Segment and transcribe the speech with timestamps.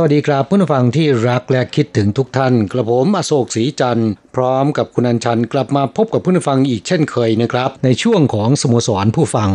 [0.00, 9.50] สวัสดีครับผู้ฟังที่รักและคิดถึงทุกท่าน กระผมอโศกศรีจันทร์พร้อมกับคุณอัญชันกลับมาพบกับผู้ฟังอีกเช่นเคยนะครับ ในช่วงของสโมสรผู้ฟัง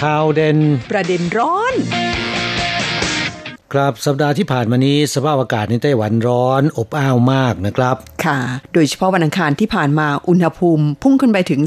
[0.00, 0.58] ข่าวเด่น
[0.90, 1.74] ประเด็นร้อน
[3.72, 8.38] ครับสัปดาห์ที่ผ่านมานี้สภาพอากาศในไต้หวันร้อนอบอ้าวมากนะครับ ค่ะ
[8.74, 11.60] โดยเฉพาะวันอังคารที่ผ่านมาอุณหภูมิ พุ่งขึ้นไปถึง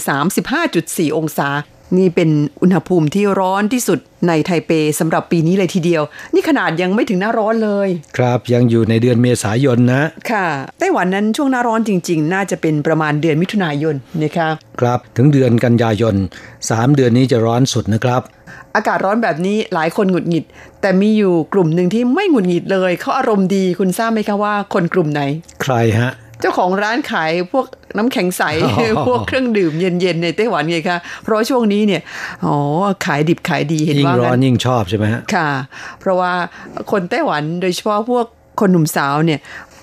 [0.55, 1.49] 35.4 องศา
[1.97, 2.29] นี่เป็น
[2.61, 10.47] อุณหภูมิที่ร้อนที่สุดในไทเปสำหรับปีนี้เลยทีเดียว นี่ขนาดยังไม่ถึงหน้าร้อนเลย ครับยังอยู่ในเดือนเมษายนนะ ค่ะ
[10.79, 14.49] ไต้หวันนั้นช่วงหน้าร้อนจริง ๆ น่าจะเป็นประมาณเดือนมิถุนายนนะคะ
[14.79, 16.15] ครับถึงเดือนกันยายน
[16.59, 18.21] 3 เดือนนี้จะร้อนสุดนะครับ
[18.75, 20.45] อากาศร้อนแบบนี้หลายคนหงุดหงิด
[20.81, 25.21] แต่มีอยู่กลุ่มหนึ่งที่ไม่หงุดหงิดเลยเขาอารมณ์ดีคุณทราบไหมคะว่าคนกลุ่มไหน
[25.63, 26.11] ใครฮะ
[26.43, 27.65] เจ้าของร้านขายพวก
[27.97, 32.01] น้ำแข็งใสอ๋อพวกเครื่องดื่มเย็นๆในไต้หวันไงคะเพราะช่วงนี้เนี่ย
[32.45, 32.55] อ๋อ
[33.05, 35.49] ขายดิบขายดีเห็นยิ่งว่าร้อนงั้นยิ่งชอบใช่ไหมฮะค่ะ
[35.99, 36.31] เพราะว่า
[36.91, 38.25] คนไต้หวันโดยเฉพาะพวก
[38.59, 39.39] คนหนุ่มสาวเนี่ย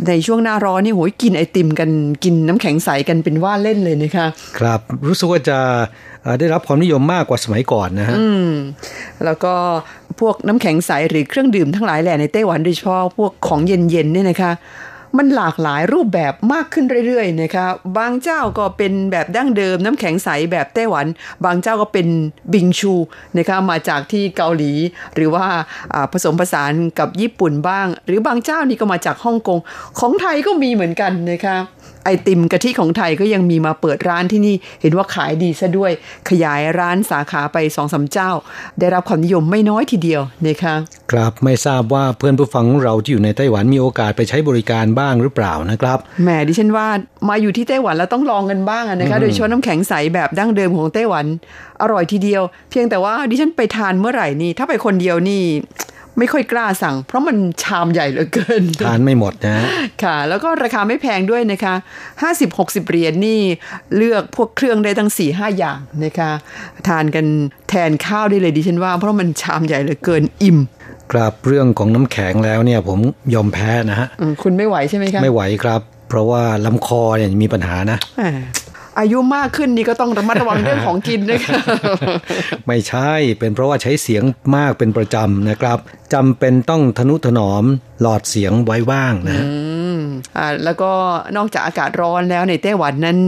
[0.08, 1.90] ในช่วงหน้าร้อนนี่โหยกินไอติมกัน
[2.24, 4.26] กินน้ำแข็งใสกันเป็นว่าเล่นเลยนะคะ
[4.58, 5.58] ครับรู้สึกว่าจะ
[6.22, 8.50] เอ่อได้รับความนิยมมากกว่าสมัยก่อนนะฮะอืม
[9.24, 9.54] แล้วก็
[10.20, 14.52] พวกน้ำแข็งใสหรือเครื่องดื่มทั้งหลายแหล่ในไต้หวันโดยเฉพาะพวกของเย็นๆเนี่ยนะคะ
[15.16, 17.66] มันหลากหลายรูปแบบมากขึ้นเรื่อยๆนะคะ
[17.98, 21.06] บางเจ้าก็เป็นแบบดั้งเดิมน้ำแข็งใสแบบไต้หวัน
[21.44, 22.06] บางเจ้าก็เป็น
[22.52, 22.94] บิงชู
[23.38, 24.72] นะคะมาจากที่เกาหลี
[25.14, 25.46] หรือว่า
[26.12, 29.58] ผสมผสานกับญี่ปุ่นบ้าง หรือบางเจ้านี่ก็มาจากฮ่องกง
[29.98, 31.56] ของไทยก็มีเหมือนกันนะคะ
[32.04, 35.92] ไอติมกะทิของไทยก็ยังมีมาเปิดร้านที่นี่เห็นว่าขายดีซะด้วย
[36.30, 38.30] ขยายร้านสาขาไปสองสามเจ้า
[38.78, 40.74] ได้รับความนิยมไม่น้อยทีเดียวนะคะ
[41.12, 46.86] ครับไม่ทราบว่าเพื่อนผู้ฟังของเราที่อยู่ในไต้หวันมีโอกาสไปใช้บริการบ้างหรือเปล่านะครับแหมดิฉันว่า
[47.28, 51.26] มาอยู่ที่ไต้หวันแล้วต้องลองกันบ้างอะนะคะโดยเฉพาะน้ำแข็งใสแบบดั้งเดิมของไต้หวัน
[51.82, 55.42] อร่อยทีเดียว เพียงแต่ว่าดิฉันไปทานเมื่อไหร่นี่ถ้าไปคนเดียวนี่
[56.18, 59.66] ไม่ค่อยกล้าสั่ง เพราะมันชามใหญ่เหลือเกินทานไม่หมดนะฮะ
[60.04, 61.74] ค่ะ แล้วก็ราคาไม่แพงด้วยนะคะ
[62.32, 63.40] 50-60 เหรียญนี่
[63.96, 66.30] เลือกพวกเครื่องได้ทั้ง 4-5 อย่างนะคะ
[66.88, 67.26] ทานกัน
[67.68, 70.58] แทนข้าวได้เลยดิฉันว่า เพราะมันชามใหญ่เหลือเกินอิ่ม
[71.12, 72.98] ครับเรื่องของน้ำแข็งแล้วเนี่ยผม
[73.34, 78.38] ยอมแพ้นะฮะอืมคุณไม่ไหวใช่ไหมคะไม่ไหวครับ เพราะว่าลำคอเนี่ยมีปัญหานะแหม
[79.00, 81.60] อายุมากขึ้นนี่ก็ต้องระมัดระวังเรื่องของกินนะคะ
[82.66, 84.22] ไม่ใช่เป็นเพราะว่าใช้เสียง
[84.56, 85.78] มากเป็นประจำนะครับ
[86.14, 87.64] จำเป็นต้องทนุถนอม
[88.00, 89.52] หลอดเสียงไว้บ้างนะฮะอื
[89.96, 90.00] ม
[90.36, 90.92] อ่าแล้วก็
[91.36, 93.18] นอกจากอากาศร้อนแล้วในไต้หวันนั้น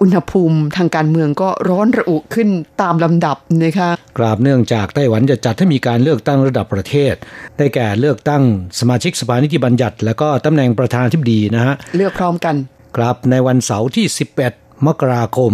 [0.00, 2.48] อุณหภูมิทางการเมืองก็ร้อนระอุขึ้น
[2.82, 7.14] ตามลำดับนะคะกราบเนื่องจากไต้หวันจะจัดให้มีการเลือกตั้งระดับประเทศ
[7.58, 8.42] ได้แก่เลือกตั้ง
[8.80, 12.54] สมาชิกสภานิติบัญญัติ และก็ตำแหน่งประธานาธิบดีนะฮะ เลือกพร้อมกัน
[12.96, 14.06] ครับในวันเสาร์ที่
[14.40, 15.52] 11 มกราคม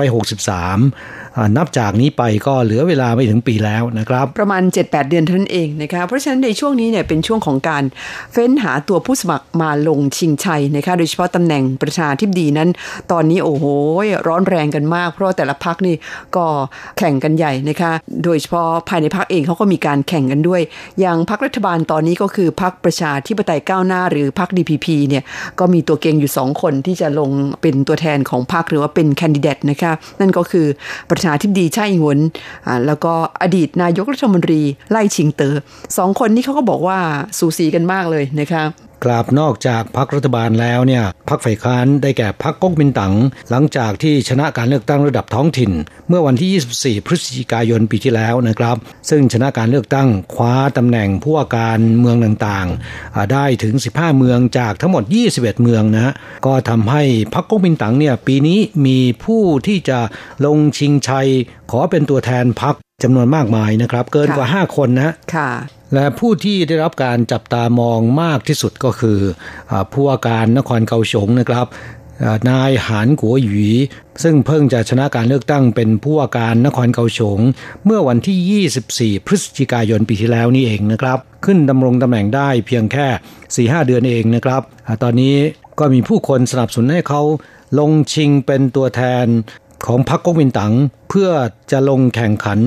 [0.00, 7.84] 2563อ่านับจากนี้ไปก็เหลือเวลาไม่ถึงปีแล้วนะครับ ประมาณ 7-8 เดือนเท่านั้นเองนะคะเพราะฉะนั้นในช่วงนี้เนี่ยเป็นช่วงของการ
[8.32, 12.68] เฟ้นหาตัวผู้สมัครมาลงชิงชัยนะคะโดยเฉพาะตำแหน่งประธานาธิบดีนั้น
[13.12, 13.64] ตอนนี้โอ้โห
[14.28, 15.94] ร้อนแรงกันมาก เพราะแต่ละพักนี่
[16.36, 16.46] ก็
[16.98, 17.92] แข่งกันใหญ่นะคะ
[18.24, 20.60] โดยเฉพาะภายในพักเองเขาก็มีการแข่งกันด้วย
[21.00, 25.22] อย่างพักรัฐบาลตอนนี้ก็คือพักประชาธิปไตยก้าวหน้า หรือพัก DPP เนี่ย
[25.58, 27.30] ก็มีตัวเก่งอยู่สองคนที่จะลง
[27.62, 30.66] เป็นตัวแทนของพรรคหรือว่าเป็นแคนดิเดตนะคะนั่นก็คือ
[31.10, 32.18] ประธานาธิบดีไช่อิงหวน
[32.66, 33.12] อ่าแล้วก็
[33.42, 35.54] อดีตนายกรัฐมนตรีไล่ชิงเตอ๋อ
[35.98, 36.98] สองคนนี้เขาก็บอกว่า
[37.38, 38.62] สูสีกันมากเลยนะคะ
[39.04, 43.14] กราบนอกจากพักรัฐบาลแล้วเนี่ยพักฝ่ายค้านได้แก่พักก๊กมินตั๋ง
[43.50, 45.72] หลังจากที่ชนะการเลือกตั้งระดับท้องถิ่น
[46.08, 48.76] เมื่อวันที่ 24 พฤศจิกายนปีที่แล้วนะครับ
[49.10, 55.02] ซึ่งชนะการเลือกตั้งคว้าตำแหน่งผู้ว่าการเมืองต่างๆอ่าได้ถึง 15 เมืองจากทั้งหมด
[55.32, 56.12] 21 เมืองนะฮะ
[56.46, 57.02] ก็ทำให้
[57.34, 59.98] พักก๊กมินตั๋งเนี่ยปีนี้มีผู้ที่จะ
[60.46, 61.28] ลงชิงชัย
[61.70, 65.50] ขอเป็นตัวแทนพักจำนวนมากมายนะครับ เกินกว่า 5 คนนะค่ะ
[65.94, 69.18] และผู้ที่ได้รับการจับตามองมากที่สุดก็คือ
[69.70, 71.66] อผู้ว่าการนครเกาสงนะครับ
[72.50, 73.68] นายหานกัวหยี
[74.22, 77.38] ซึ่งเพิ่งจะชนะการเลือกตั้งเป็นผู้ว่าการนครเกาสง
[77.84, 84.62] เมื่อวันที่ 24 พฤศจิกายนปีที่แล้วนี่เองนะครับ ขึ้นดำรงตำแหน่งได้เพียงแค่ 4-5 เดือนเองนะครับ
[85.02, 85.36] ตอนนี้
[85.78, 87.22] ก็มีผู้คนสนับสนุนให้เขา
[87.78, 89.26] ลงชิงเป็นตัวแทน
[89.86, 90.72] ของพรรคก๊กมินตั๋ง
[91.08, 91.30] เพื่อ
[91.70, 92.60] จะลงแข่งขัน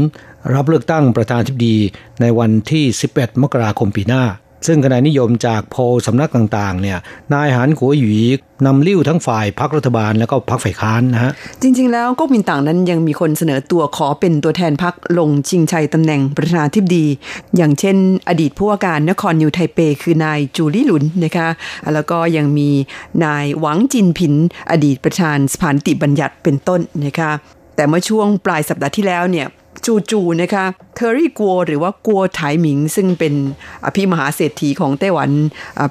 [0.53, 1.77] รับเลือกตั้งประธานธิบดี
[2.21, 4.23] ในวันที่ 11 มกราคมปีหน้า
[4.67, 6.97] ซึ่งคะแนนนิยมจากโพลสำนักต่างๆ เนี่ย
[7.33, 8.15] นายหานขัวหยี
[8.65, 11.31] นำลิ้วทั้งฝ่ายพรรครัฐบาลแล้วก็พรรคฝ่ายค้านนะฮะ
[11.61, 17.05] จริง ๆ แล้วก๊กมินตั๋งนั้นยังมีคนเสนอตัวขอเป็นตัวแทนพรรคลงชิงชัยตำแหน่งประธานาธิบดี
[17.57, 17.97] อย่างเช่น
[18.29, 21.47] อดีตผู้ว่าการนครนิวไทเป คือนายจูลี่หลุนนะคะ
[21.93, 22.69] แล้วก็ยังมี
[23.25, 24.33] นายหวังจินผิน
[24.71, 27.31] อดีตประธานสภานิติบัญญัติเป็นต้นนะคะ
[27.75, 29.47] แต่เมื่อช่วงปลายสัปดาห์ที่แล้วเนี่ย
[29.85, 30.65] จู่ๆนะคะ
[30.95, 33.33] เทอรี่กัวหรือว่ากัวไถหมิง ซึ่งเป็น
[33.85, 35.31] อภิมหาเศรษฐีของไต้หวัน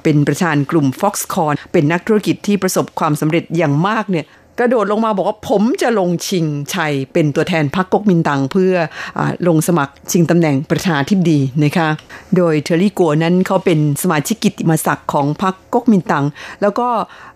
[0.02, 4.26] เป็นประธานกลุ่ม Foxconn เป็นนักธุรกิจที่ประสบความสำเร็จอย่างมากเนี่ย
[4.58, 8.74] กระโดดลงมาบอกว่าผมจะลงชิงชัยเป็นตัวแทนพรรคก๊กมินตั๋งเพื่อ
[9.18, 11.88] อลงสมัครชิงตำแหน่งประธานาธิบดีนะคะ
[12.36, 16.24] โดยเทอรี่กัวนั้นเขาเป็นสมาชิกกิตติมศักดิ์ของพรรคก๊กมินตั๋ง
[16.62, 16.88] แล้วก็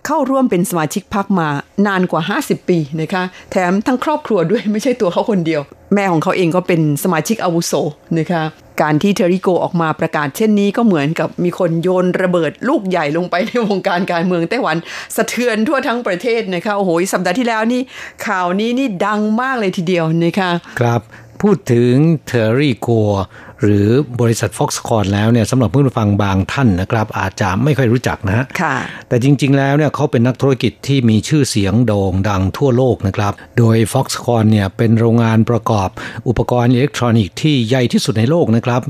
[0.07, 1.49] เข้าร่วมเป็นสมาชิกพรรคมา
[1.87, 5.61] นานกว่า 50 ปีนะคะ แถมทั้งครอบครัวด้วยไม่ใช่ตัวเขาคนเดียว
[5.95, 7.73] แม่ของเขาเองก็เป็นสมาชิกอาวุโส
[8.19, 8.43] นะคะ
[8.83, 14.77] การที่เทอรี่กัวออกมาประกาศเช่นนี้ก็เหมือนกับมีคนโยนระเบิดลูกใหญ่ลงไปในวงการการเมืองไต้หวัน
[15.17, 17.81] สะเทือนทั่วทั้งประเทศนะคะโอ้โหสัปดาห์ที่แล้วนี่
[18.27, 20.51] ข่าวนี้นี่ดังมากเลยทีเดียวนะคะ
[20.81, 21.01] ครับ
[21.43, 21.93] พูดถึง
[22.27, 22.89] เทอรี่กัว
[23.63, 23.89] หรือ
[24.21, 28.45] บริษัท Foxconn แล้วเนี่ยสำหรับผู้ฟังบางท่านนะครับ อาจจะไม่ค่อยรู้จักนะฮะ
[29.09, 35.89] แต่จริง ๆ แล้วเนี่ยเขาเป็นนักธุรกิจที่มีชื่อเสียงโด่งดังทั่วโลกนะครับ โดย Foxconn เนี่ยเป็นโรงงานประกอบ
[36.29, 38.81] อุปกรณ์อิเล็กทรอนิกส์ที่ใหญ่ที่สุดในโลกนะครับ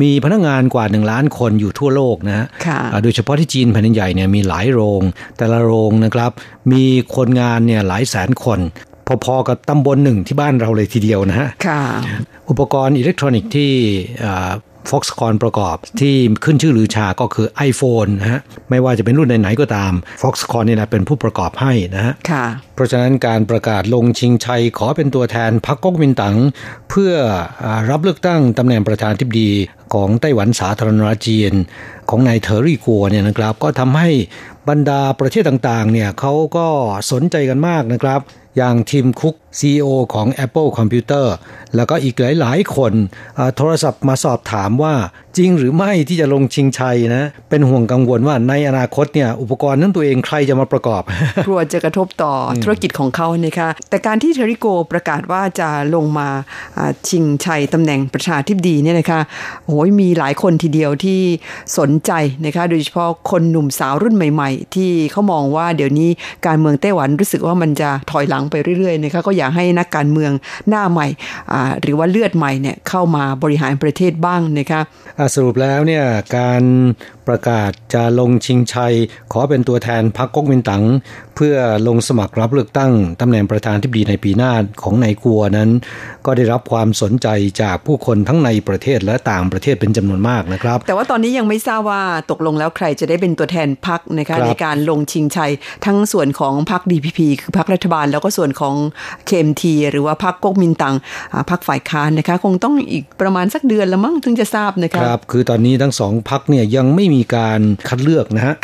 [0.00, 2.46] มีพนักงานกว่า 1 ล้านคนอยู่ทั่วโลกนะ
[3.02, 5.02] โดยเฉพาะที่จีนแผ่นใหญ่เนี่ยมีหลายโรง
[5.38, 6.30] แต่ละโรงนะครับ
[6.72, 6.84] มี
[7.16, 8.60] คนงานเนี่ยหลายแสนคน
[9.24, 11.48] พอๆกับตำบลหนึ่งที่บ้านเราเลยทีเดียวนะฮะ
[12.50, 13.72] อุปกรณ์อิเล็กทรอนิกส์ที่
[14.90, 16.14] ฟ็อกซ์คอนประกอบที่
[16.44, 18.40] ขึ้นชื่อหรือชาก็คือ iPhone นะฮะ
[18.70, 22.14] ไม่ว่าจะเป็นรุ่นไหนๆก็ตาม Foxconn นี่นะเป็นผู้ประกอบให้นะฮะ
[22.74, 26.36] เพราะฉะนั้นการประกาศลงชิงชัยขอเป็นตัวแทนพรรคก๊กมินตั๋ง
[26.90, 27.12] เพื่อ
[27.90, 29.50] รับเลือกตั้งตำแหน่งประธานทิบดี
[29.94, 31.52] ของไต้หวันสาธารณรัฐจีน
[32.10, 34.10] ของนายเทอรี่กัวเนี่ยนะครับ ก็ทำให้
[34.68, 36.66] บรรดาประเทศต่างๆเนี่ยเขาก็
[37.12, 38.20] สนใจกันมากนะครับ
[38.56, 41.26] อย่างทีมคุก CEO ของ Apple Computer
[41.74, 42.92] แล้วก็อีกหลาย ๆ คน
[43.56, 44.94] โทรศัพท์มาสอบถามว่า
[45.38, 51.02] จริงหรือไม่ที่จะลงชิงชัยนะ เป็นห่วงกังวลว่าในอนาคตเนี่ยอุปกรณ์นั้นตัวเองใครจะมาประกอบ
[51.46, 52.32] กลัวจะกระทบต่อ
[52.62, 56.28] ธุรกิจของเขานะคะแต่การที่เทริโกประกาศว่าจะลงมา
[57.08, 59.20] ชิงชัยตำแหน่งประธานทิบดีเนี่ยนะคะ
[59.66, 61.20] โอ้ยมีหลายคนทีเดียวที่
[61.78, 62.12] สนใจ
[62.46, 66.08] นะคะโดยเฉพาะคนหนุ่มสาวรุ่นใหม่ ๆ ที่เขามองว่าเดี๋ยวนี้
[66.46, 70.32] การเมืองไต้หวันรู้สึกว่ามันจะถอยหลังไปเรื่อยๆนะคะก็อยากให้นักการเมือง
[70.68, 71.06] หน้าใหม่
[71.82, 74.80] หรือว่าเลือดใหม่เนี่ยเข้ามาบริหารประเทศบ้างนะคะ
[75.34, 76.04] สรุปแล้วเนี่ย
[76.36, 76.62] การ
[77.28, 78.94] ประกาศจะลงชิงชัย
[79.32, 80.84] ขอเป็นตัวแทนพรรคก๊กมินตั๋ง
[81.36, 81.56] เพื่อ
[81.88, 85.70] ลงสมัครรับเลือกตั้งตำแหน่งประธานที่ดีในปีหน้าของนายกัวนั้น
[86.26, 87.28] ก็ได้รับความสนใจ
[87.62, 95.52] จากผู้คนทั้งในประเทศและต่างประเทศเป็นจำนวนมากนะครับ แต่ว่าตอนนี้ยังไม่ทราบว่าตกลงแล้วใครจะได้เป็นตัวแทนพรรคนะคะในการลงชิงชัย
[95.86, 98.74] ทั้งส่วนของพรรค DPP คือพรรครัฐบาล แล้วก็ส่วนของ
[99.28, 100.94] KMT หรือว่าพรรคก๊กมินตั๋ง
[101.50, 108.54] พรรคฝ่ายค้านนะคะคงต้องอีกประมาณสักเดือนละมั้งถึงจะทราบนะคะครับ คือตอนนี้ทั้งสองพรรคเนี่ยยังไม่มีการคัดเลือกนะฮะ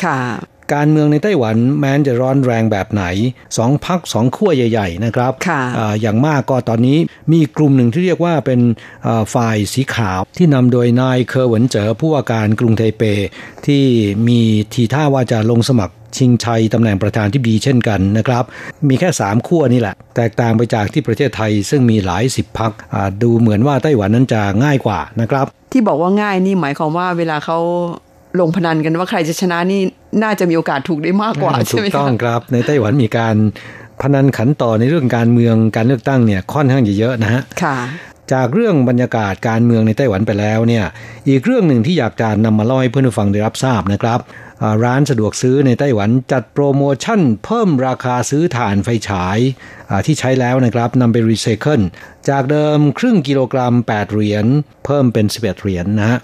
[0.75, 3.05] การเมืองในไต้หวันแม้จะร้อนแรงแบบไหน
[3.57, 5.33] สองพักสองขั้วใหญ่ ๆ นะครับ
[5.79, 6.99] ออย่างมากก็ตอนนี้
[7.33, 8.61] มีกลุ่มหนึ่งที่เรียกว่าเป็น
[9.35, 13.03] ฝ่ายสีขาว ที่นำโดยนายเคอร์เหวินเจ๋อผู้ว่าการกรุงไทเป
[13.67, 13.85] ที่
[14.29, 14.41] มี
[14.75, 18.45] ทีท่าว่าจะลงสมัคร ชิงชัยตำแหน่งประธานที่ดีเช่นกันนะครับ
[18.89, 22.73] มีแค่สามขั้วนี่แหละ แตกต่างไปจากที่ประเทศไทย ซึ่งมีหลายสิบพัก
[23.23, 27.59] ดูเหมือนว่าไต้หวันนั้นจะง่ายกว่านะครับ ที่บอกว่าง่ายนี่หมายความว่าเวลาเขา
[28.41, 29.81] ลงพนันกันว่าใครจะชนะนี่
[30.23, 33.37] น่าจะมีโอกาสถูกได้มากกว่าใช่ไหมถูกต้องครับ ในไต้หวันมีการ
[34.03, 37.77] พนันขันต่อในเรื่องการเมืองการเลือกตั้งเนี่ยค่อนข้างเยอะนะฮะค่ะ
[38.33, 40.85] จากเรื่องบรรยากาศการเมืองในไต้หวันไปแล้วเนี่ย
[41.29, 44.21] อีกเรื่องหนึ่งที่อยากจะนำมาเล่าให้เพื่อนผู้ฟังได้รับทราบนะครับ
[44.85, 49.39] ร้านสะดวกซื้อในไต้หวันจัดโปรโมชั่น เพิ่มราคาซื้อถ่านไฟฉาย
[50.07, 51.81] ที่ใช้แล้วนะครับนำไปรีไซเคิล
[52.29, 54.47] จากเดิมครึ่งกิโลกรัม 8 เหรียญ
[54.85, 56.19] เพิ่มเป็น 11 เหรียญนนะฮะ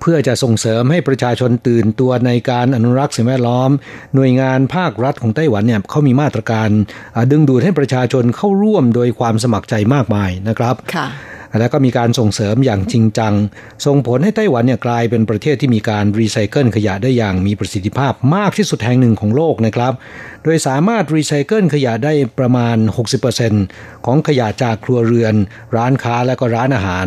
[0.00, 3.70] เพื่อจะส่งเสริมให้ประชาชนตื่นตัวในการอนุรักษ์สิ่งแวดล้อม
[4.14, 6.68] หน่วยงานภาครัฐของไต้หวันเนี่ยเขามีมาตรการ
[7.30, 10.74] ดึงดูดให้ประชาชนเข้าร่วมโดยความสมัครใจมากมายนะครับ
[11.58, 13.34] และก็มีการส่งเสริมอย่างจริงจัง
[13.86, 19.92] ส่งผลให้ไต้หวันเนี่ยกลายเป็นประเทศที่มีการรีไซเคิลขยะได้อย่างมีประสิทธิภาพมากที่สุดแห่งหนึ่งของโลกนะครับ
[20.44, 22.76] โดยสามารถรีไซเคิลขยะได้ประมาณ
[23.40, 25.34] 60%ของขยะจากครัวเรือน
[25.76, 27.06] ร้านค้าและก็ร้านอาหาร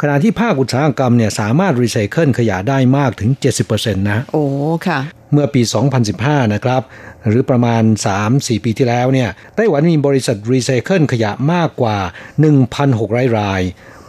[0.00, 3.30] ขณะที่ภาคอุตสาหกรรมเนี่ยสามารถรีไซเคิลขยะได้มากถึง
[3.66, 4.44] 70%นะโอ้
[4.86, 5.00] ค่ะ
[5.32, 5.62] เมื่อปี
[6.08, 6.82] 2015 นะครับ
[7.28, 7.82] หรือประมาณ
[8.24, 11.98] 3-4 ปีที่แล้วเนี่ย ไต้หวันมีบริษัทรีไซเคิลขยะมากกว่า
[12.68, 13.62] 1,600 ราย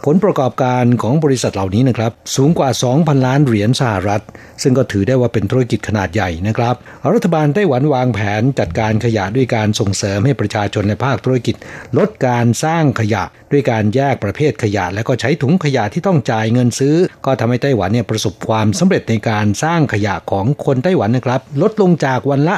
[0.04, 4.22] ผลประกอบการของบริษัทเหล่านี้นะครับสูงกว่า 2,000 ล้านเหรียญสหรัฐ
[4.62, 6.74] ซึ่งก็ถือได้ว่าเป็นธุรกิจขนาดใหญ่นะครับ
[7.14, 11.54] รัฐบาลไต้หวันวางแผนจัดการขยะด้วยการส่งเสริมให้ประชาชนในภาคธุรกิจ
[11.98, 22.56] ลดการสร้างขยะ ด้วยการแยกประเภทขยะ และก็ใช้ถุงขยะที่ต้องจ่ายเงินซื้อ ก็ทำให้ไต้หวันเนี่ยประสบความสำเร็จในการสร้างขยะของคนไต้หวันนะครับ ลดลงจากวันละ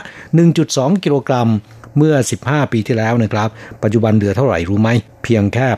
[0.51, 1.51] 1.2 กิโลกรัม
[1.97, 3.49] เมื่อ 15 ปีที่แล้วนะครับ
[3.83, 4.91] ปัจจุบันเหลือเท่าไหร่รู้ไหม
[5.25, 5.69] เพียงแค่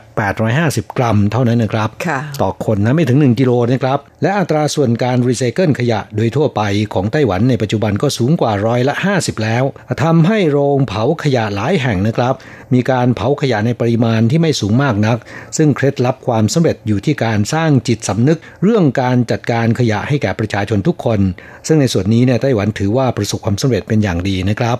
[0.43, 6.61] 850 กรัมเท่านั้นนะครับค่ะต่อคนนะไม่ถึง 1 กิโลนะครับ และอัตราส่วนการรีไซเคิลขยะโดยทั่วไป
[6.93, 9.63] ของไต้หวันในปัจจุบันก็สูงกว่าร้อยละ 50 แล้ว
[10.03, 12.33] ทำให้โรงเผาขยะหลายแห่งนะครับ
[12.73, 15.17] มีการเผาขยะในปริมาณที่ไม่สูงมากนัก
[15.57, 21.19] ซึ่งเคล็ดลับความสำเร็จอยู่ที่การสร้างจิตสำนึก เรื่องการจัดการขยะให้แก่ประชาชนทุกคน
[21.67, 24.79] ซึ่งในส่วนนี้เนี่ยไต้หวันถือว่าประสบความสำเร็จเป็นอย่างดีนะครับ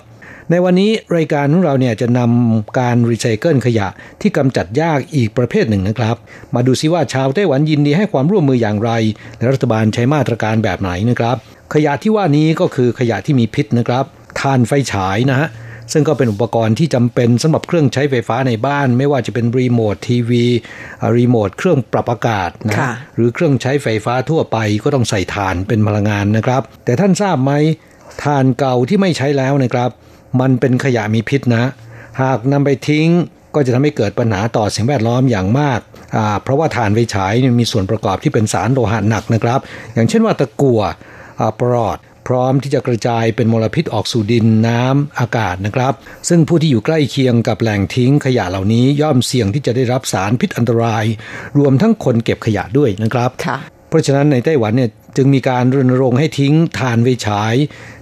[0.51, 3.87] ในวันนี้รายการของเราเนี่ยจะนำการรีไซเคิลขยะ
[4.21, 6.15] ที่กำจัดยากอีกประเภทหนึ่งนะครับ
[6.55, 8.91] มาดูซิว่าชาวไต้หวันยินดีให้ความร่วมมืออย่างไร
[9.37, 11.37] และรัฐบาลใช้มาตรการแบบไหนนะครับ
[11.73, 14.05] ขยะที่ว่านี้ก็คือขยะที่มีพิษนะครับ
[14.39, 15.49] ทานไฟฉายนะฮะ
[15.93, 20.45] ซึ่งก็เป็นอุปกรณ์ที่จำเป็นสำหรับเครื่องใช้ไฟฟ้าในบ้าน ไม่ว่าจะเป็นรีโมททีวี
[21.17, 27.51] รีโมทเครื่องปรับอากาศนะค่ะหรือเครื่องใช้ไฟฟ้าทั่วไปก็ต้องใส่ถ่านเป็นพลังงานนะครับ แต่ท่านทราบไหม
[28.23, 29.89] ถ่านเก่าที่ไม่ใช้แล้วนะครับ
[30.39, 31.63] มันเป็นขยะมีพิษนะ
[32.21, 33.09] หากนำไปทิ้ง
[33.55, 35.79] ก็จะทำให้เกิดปัญหาต่อสิ่งแวดล้อมอย่างมาก
[36.15, 39.59] อ่าเพราะว่าถ่านไฟฉายเนี่ยมีส่วนประกอบที่เป็นสารโลหะหนักนะครับ
[39.93, 40.81] อย่างเช่นว่าตะกั่ว
[41.39, 41.97] อ่าปลอด
[42.27, 45.93] พร้อมที่จะกระจายเป็นมลพิษออกสู่ดินน้ำอากาศนะครับ
[46.29, 51.05] ซึ่งผู้ที่อยู่ใกล้เคียงกับแหล่งทิ้งขยะเหล่านี้ย่อมเสี่ยงที่จะได้รับสารพิษอันตราย
[51.57, 53.57] รวมทั้งคนเก็บขยะด้วยนะครับค่ะ
[53.89, 57.55] เพราะฉะนั้นในไต้หวันเนี่ย จึงมีการรณรงค์ให้ทิ้งถ่านไฟฉาย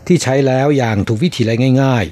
[0.07, 2.05] ที่ใช้แล้วอย่างถูกวิธีและง่าย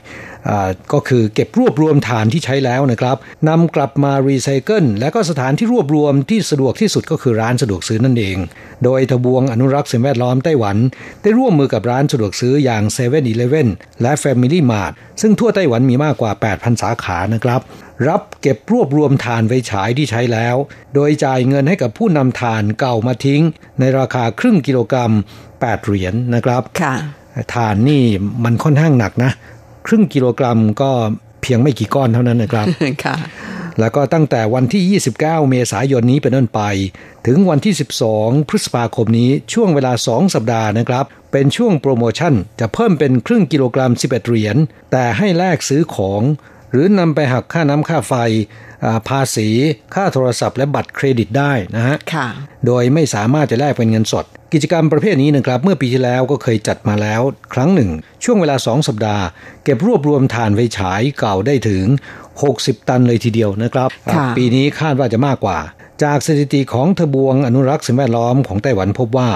[0.94, 3.18] ก็คือเก็บรวบรวมถ่านที่ใช้แล้วนะครับ
[3.50, 8.38] นำกลับมารีไซเคิลและก็สถานที่รวบรวมที่สะดวกที่สุดก็คือร้านสะดวกซื้อนั่นเอง
[8.84, 10.78] โดยทบวงอนุรักษ์สิ่งแวดล้อมไต้หวัน
[11.22, 13.68] ได้ร่วมมือกับร้านสะดวกซื้ออย่าง7 e เ e ่ e อ
[14.02, 17.62] และ Family Mart ซึ่งทั่วไต้หวันมีมากกว่า 8,000 สาขานะครับ
[18.08, 20.56] รับเก็บรวบรวมถ่านไฟฉายที่ใช้แล้ว
[20.96, 23.42] โดยจ่ายเงินให้กับผู้นำถ่านเก่ามาทิ้ง
[23.80, 25.12] ในราคาครึ่งกิโลกรัม
[25.48, 26.96] 8 เหรียญนะครับ ค่ะ
[27.56, 28.04] ถ่านนี่
[28.44, 29.32] มันค่อนข้างหนักนะ
[29.90, 30.92] ครึ่งกิโลกรัมก็
[31.42, 32.68] เพียงไม่กี่ก้อนเท่านั้นนะครับ
[33.06, 33.16] ค่ะ
[33.80, 35.20] แล้วก็ตั้งแต่วันที่ 29
[35.50, 36.62] เมษายนนี้เป็นต้นไป
[37.28, 37.74] ถึงวันที่
[38.12, 44.58] 12 พฤษภาคมนี้ช่วงเวลา 2 สัปดาห์นะครับ เป็นช่วงโปรโมชั่นจะเพิ่มเป็นครึ่งกิโลกรัม 11 เหรียญ
[44.92, 46.22] แต่ให้แลกซื้อของ
[46.72, 48.14] หรือนำไปหักค่าน้ำค่าไฟ
[48.86, 49.50] อ่าภาษี
[49.96, 52.28] ค่าโทรศัพท์และบัตรเครดิตได้นะฮะค่ะ
[52.66, 57.22] โดยไม่สามารถจะแลกเป็นเงินสด กิจกรรมประเภทนี้นะครับ เมื่อปีที่แล้วก็เคยจัดมาแล้ว
[57.54, 57.90] ครั้งหนึ่ง
[58.24, 59.26] ช่วงเวลา 2 สัปดาห์
[59.64, 61.86] เก็บรวบรวมถ่านไฟฉายเก่าได้ถึง
[62.38, 65.60] 60 ตันเลยทีเดียวนะครับค่ะปีนี้คาดว่าจะมากกว่า
[66.04, 69.30] จากสถิติของทบวงอนุรักษ์สิ่งแวดล้อมของไต้หวันพบว่า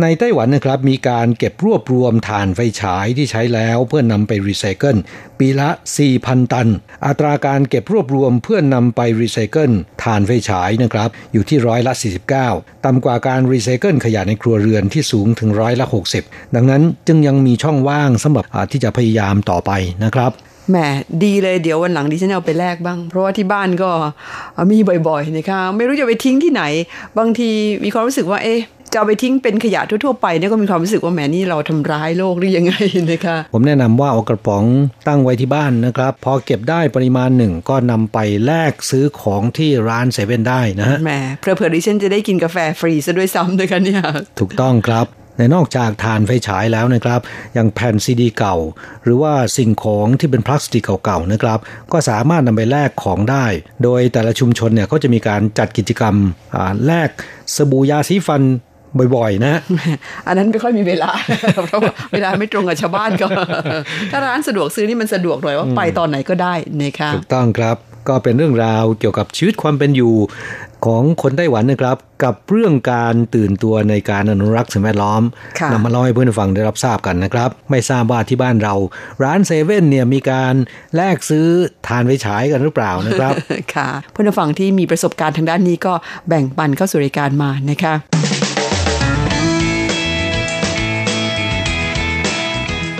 [0.00, 4.96] ในไต้หวันนะครับมีการเก็บรวบรวมถ่านไฟฉายที่ใช้แล้วเพื่อนำไปรีไซเคิล
[5.38, 5.68] ปีละ
[6.10, 6.68] 4,000 ตัน
[7.06, 9.70] อัตราการเก็บรวบรวมเพื่อนำไปรีไซเคิล
[10.02, 11.92] ถ่านไฟฉายนะครับอยู่ที่ร้อยละ
[12.38, 15.86] 49 ต่ำกว่าการรีไซเคิลขยะในครัวเรือนที่สูงถึงร้อยละ
[16.20, 19.70] 60 ดังนั้นจึงยังมีช่องว่างสำหรับที่จะพยายามต่อไป
[20.04, 20.32] นะครับ
[20.70, 20.76] แหม
[21.24, 23.90] ดีเลยเดี๋ยววันหลังดิฉันเอาไปแลกบ้าง เพราะว่าที่บ้านก็
[24.70, 24.78] มี
[25.08, 26.62] บ่อยๆนะคะไม่รู้จะไปทิ้งที่ไหน
[27.18, 27.50] บางที
[27.84, 28.60] มีความรู้สึกว่าเอ๊ะ
[28.92, 32.74] จะเอาไปทิ้งเป็นขยะทั่วๆไปเนี่ยก็มีความรู้สึกว่าแหมนี่เราทำร้ายโลกหรือยังไง
[33.10, 34.64] นะคะผมแนะนำว่าเอากระป๋อง
[35.08, 44.02] ตั้งไว้ที่บ้านนะครับ พอเก็บได้ปริมาณหนึ่งก็นำไปแลกซื้อของที่ร้านเซเว่นได้นะฮะแหมเผื่อๆดิฉันจะได้กินกาแฟฟรีซะด้วยซ้ำนะคะเนี่ย
[44.38, 45.06] ถูกต้องครับ
[45.38, 47.20] ในนอกจากทานไฟฉายแล้วนะครับ
[47.54, 48.56] อย่างแผ่นซีดีเก่า
[49.04, 51.58] หรือว่าสิ่งของที่เป็นพลาสติกเก่าๆนะครับ
[51.92, 53.46] ก็สามารถนำไปแลกของได้
[53.82, 56.14] โดยแต่ละชุมชนเนี่ยก็จะมีการจัดกิจกรรม
[56.54, 57.08] อ่าแลก
[57.56, 58.42] สบู่ยาสีฟัน
[59.16, 59.54] บ่อยๆ นะ
[60.26, 61.10] อันนั้นไม่ค่อยมีเวลา
[61.66, 63.26] เพราะว่าเวลาไม่ตรงกับชาวบ้านก็
[64.10, 67.76] ถ้าร้านสะดวกซื้อนี่มันสะดวกหน่อยว่าไปตอนไหนก็ได้นะคะถูกต้องครับ
[68.08, 70.14] ก็เป็นเรื่องราวเกี่ยวกับชีวิตความเป็นอยู่
[70.86, 75.22] ของคนไต้หวันนะครับ กับเรื่องการตื่นตัวในการอนุรักษ์สิ่งแวดล้อม
[75.72, 78.74] นำมาเล่าให้เพื่อนฟังได้รับทราบกันนะครับ ไม่ทราบว่าที่บ้านเรา
[79.22, 80.54] ร้านเซเว่นเนี่ยมีการ
[80.96, 81.46] แลกซื้อ
[81.88, 83.32] ทานไฟฉายกันหรือเปล่านะครับ
[83.74, 85.94] ค่ะเพื่อนฟังที่มีประสบการณ์ทางด้านนี้ก็
[86.28, 87.94] แบ่งปันเข้าสู่รายการมานะคะ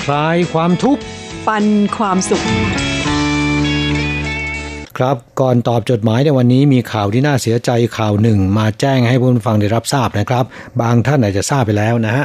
[0.05, 1.03] คลายความทุกข์
[1.47, 1.65] ปัน
[1.97, 2.43] ความสุข
[4.99, 10.45] ครับก่อนตอบจดหมายในวันนี้มีข่าวที่น่าเสียใจข่าวหนึ่ง มาแจ้งให้ผู้ฟังได้รับทราบนะครับ
[10.81, 12.25] บางท่านอาจจะทราบไปแล้วนะฮะ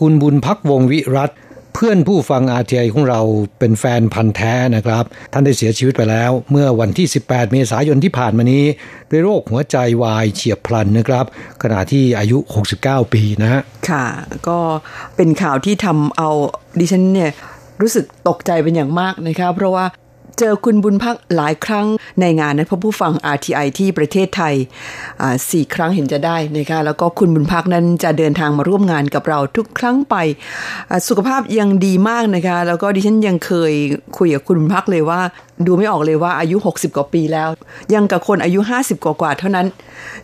[0.00, 1.30] คุณบุญพักวงวิรัต
[1.74, 3.20] เพื่อนผู้ฟังอาทีไอของเรา
[3.58, 8.64] เป็นแฟนพันธ์แท้นะครับ ท่านได้เสียชีวิตไปแล้ว เมื่อวันที่ 18 เมษายนที่ผ่านมานี้
[9.10, 11.24] ด้วยโรคหัวใจวายเฉียบพลันนะครับ
[11.62, 12.38] ขณะที่อายุ
[12.76, 14.06] 69 ปีนะฮะค่ะ
[14.48, 14.58] ก็
[15.16, 16.30] เป็นข่าวที่ทำเอา
[16.78, 17.30] ดิฉันเนี่ย
[17.80, 19.84] รู้สึกตกใจเป็นอย่างมากนะครับเพราะว่า
[20.38, 21.86] เจอคุณบุญพักหลายครั้ง
[22.20, 24.54] ในงานนั้นพผู้ฟัง RTI ที่ประเทศไทย
[25.50, 30.16] สี่ครั้งเห็นจะได้นะคะแล้วก็คุณบุญพักนั้นจะเดินทางมาร่วมงานกับเราทุกครั้งไป
[31.08, 33.72] สุขภาพยังดีมากนะคะ แล้วก็ดิฉันยังเคย
[34.18, 35.20] คุยกับคุณบุญพักเลยว่า
[35.66, 37.48] ดูไม่ออกเลยว่าอายุ 60 กว่าปีแล้ว
[37.94, 39.66] ยังกับคนอายุ 50 กว่ากว่าเท่านั้น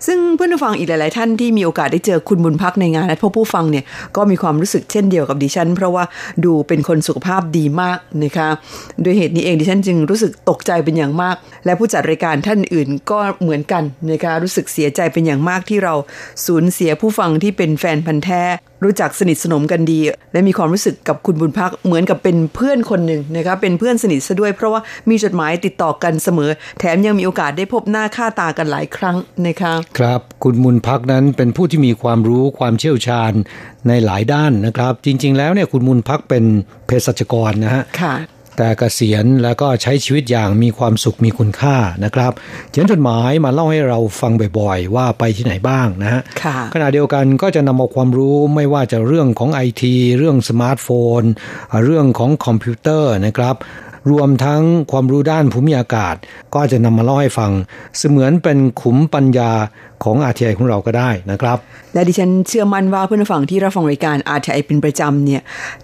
[0.07, 3.85] ซึ่งเพื่อนผู้ฟังอีกหลาย ๆ ท่านที่มีโอกาสได้เจอคุณบุญพักในงานและพบผู้ฟังเนี่ย
[4.17, 6.05] ก็มีความรู้สึกเช่นเดียวกับดิฉัน เพราะว่า
[6.45, 8.49] ดูเป็นคนสุขภาพดีมากนะคะ
[9.03, 15.95] โดยเหตุนี้เองดิฉันจึงรู้สึกตกใจเป็นอย่างมาก และผู้จัดรายการท่านอื่นก็เหมือนกันนะคะรู้สึกเสียใจเป็นอย่างมากที่เรา
[16.47, 18.43] สูญเสียผู้ฟังที่เป็นแฟนพันธ์แท้
[18.85, 20.01] รู้จักสนิทสนมกันดี
[20.33, 33.33] และมีความรู้สึกกับคุณบุญพักเหมือนกับเป็นเพื่อนคนหนึ่งนะคะเป็นเพื่อนสนิทซะด้วย เพราะว่ามีจดหมายติดต่อกันเสมอ แถมยังมีโอกาสได้พบหน้าค่าตากันหลายครั้งนะคะครับคุณบุญพักนั้นเป็นผู้ที่มีความรู้ความเชี่ยวชาญ
[33.89, 36.45] ในหลายด้านนะครับ จริง ๆ แล้วเนี่ยคุณบุญพักเป็น
[36.87, 37.85] เภสัชกรนะฮะ
[38.57, 42.33] แต่เกษียณแล้วก็ใช้ชีวิตอย่างมีความสุขมีคุณค่านะครับ
[42.71, 46.23] เขียนจดหมายมาเล่าให้เราฟังบ่อยๆ ว่าไปที่ไหนบ้างนะฮะ
[46.75, 50.89] ขณะเดียวกันก็จะนำเอาความรู้ไม่ว่าจะเรื่องของไอทีเรื่องสมาร์ทโฟ
[51.21, 51.23] น
[51.85, 53.57] เรื่องของคอมพิวเตอร์นะครับ
[54.11, 56.17] รวมทั้งความรู้ด้านภูมิอากาศ
[56.55, 57.51] ก็จะนำมาเล่าให้ฟัง
[57.99, 59.53] เสมือนเป็นขุมปัญญา
[60.05, 61.59] ของอาทีไอของเราก็ได้นะครับ
[61.95, 65.43] และดิฉันเชื่อมั่นว่าเพื่อนฝั่งที่รับฟังรายการอาทีไอเป็นประจำเนี่ย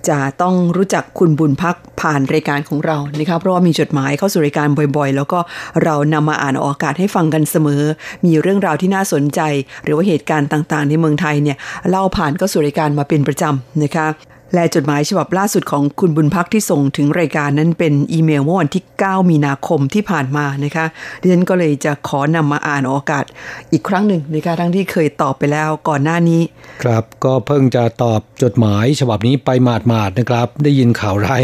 [0.08, 5.38] จะต้องรู้จักคุณบุญพักผ่านรายการของเรานะครับเพราะว่ามีจดหมายเข้าสู่รายการบ่อย ๆ แล้วก็
[5.84, 7.82] เรานำมาอ่านออกอากาศให้ฟังกันเสมอ
[8.24, 9.40] มีเรื่องราวที่น่าสนใจ
[9.84, 11.56] หรือว่าเหตุการณ์ต่างๆ ในเมืองไทยเนี่ย
[11.90, 14.06] เล่าผ่านเข้าสู่รายการมาเป็นประจำนะคะ
[14.54, 20.86] และจดหมายฉบับล่าสุดของคุณบุญพักที่ส่งถึงรายการนั้นเป็นอีเมลเมื่อวันที่ 9 มีนาคมที่ผ่านมานะคะ
[21.20, 23.24] ดิฉันก็เลยจะขอนำมาอ่านอากาศ
[23.72, 26.40] อีกครั้งหนึ่งนะคะทั้งที่เคยตอบไปแล้วก่อนหน้านี้
[26.82, 31.42] ครับก็เพิ่งจะตอบจดหมายฉบับนี้ไปหมาดๆนะครับ ได้ยินข่าวร้าย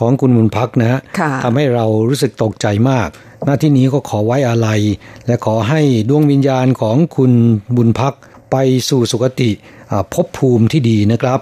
[0.00, 1.00] ของคุณบุญพักนะ
[1.44, 3.08] ทำให้เรารู้สึกตกใจมาก
[3.46, 4.68] หน้าที่นี้ก็ขอไว้อะไร
[5.26, 7.32] และขอให้ดวงวิญญาณของคุณ
[7.76, 8.14] บุญพัก
[8.50, 8.56] ไป
[8.88, 9.50] สู่สุคติ
[10.12, 11.40] ภพภูมิที่ดีนะครับ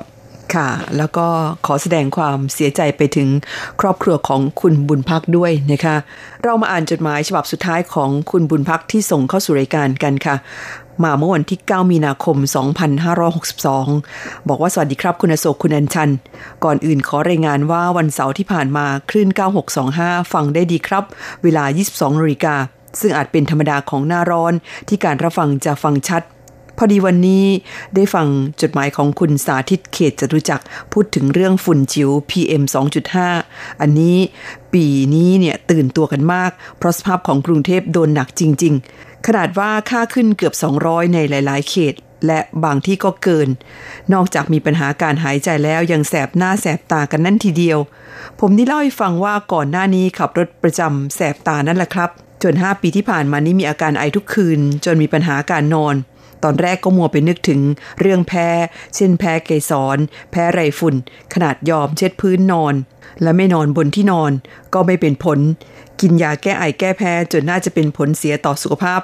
[0.55, 1.27] ค่ะ แล้วก็
[1.67, 3.29] ขอแสดงความเสียใจไปถึง
[3.81, 5.97] ครอบครัวของคุณบุญพักด้วยนะคะ
[6.45, 10.37] เรามาอ่านจดหมายฉบับสุดท้ายของคุณบุญพักที่ส่งเข้าสู่รายการกันค่ะ
[11.05, 12.37] มาเมื่อวันที่ 9 มีนาคม
[13.63, 16.11] 2562 บอกว่าสวัสดีครับคุณโศกคุณอัญชัน
[16.65, 19.29] ก่อนอื่นขอรายงานว่าวันเสาร์ที่ผ่านมาคลื่น
[19.81, 21.05] 9625 ฟังได้ดีครับ
[21.43, 22.55] เวลา 22นาฬิกา
[23.01, 24.53] ซึ่งอาจเป็นธรรมดาของหน้าร้อน
[24.89, 26.23] ที่การรับฟังจะฟังชัด
[26.79, 27.45] พอดีวันนี้
[27.95, 28.27] ได้ฟัง
[28.61, 32.62] จดหมายของคุณสาธิตเขตจตุจักรพูดถึงเรื่องฝุ่นจิ๋ว PM
[33.23, 34.19] 2.5 อันนี้
[34.75, 41.95] ปีนี้เนี่ยตื่นตัวกันมาก เพราะสภาพของกรุงเทพโดนหนักจริง ๆ ขนาดว่าค่าขึ้นเกือบ 200 ในหลาย ๆ เขต
[42.27, 43.49] และบางที่ก็เกิน
[44.12, 47.79] นอกจากมีปัญหาการหายใจแล้วยังแสบหน้าแสบตากันนั่นทีเดียว
[48.41, 52.11] ผมนี่เล่าให้ฟังว่าก่อนหน้านี้ขับรถประจำแสบตานั่นแหละครับ
[52.43, 55.95] จน 5 ปีที่ผ่านมานี้มีอาการไอทุกคืน จนมีปัญหาการนอน
[56.47, 57.61] อนแรกก็มัวไปนึกถึง
[58.01, 58.49] เรื่องแพ้
[58.95, 59.99] เช่นแพ้เกสร
[60.31, 60.95] แพ้ไรฝุ่น
[61.35, 62.75] ขนาดยอมเช็ดพื้นนอน
[63.23, 64.33] และไม่นอนบนที่นอน
[64.75, 65.39] ก็ไม่เป็นผล
[66.01, 69.01] กินยาแก้ไอแก้แพ้จนน่าจะเป็นผลเสียต่อสุขภาพ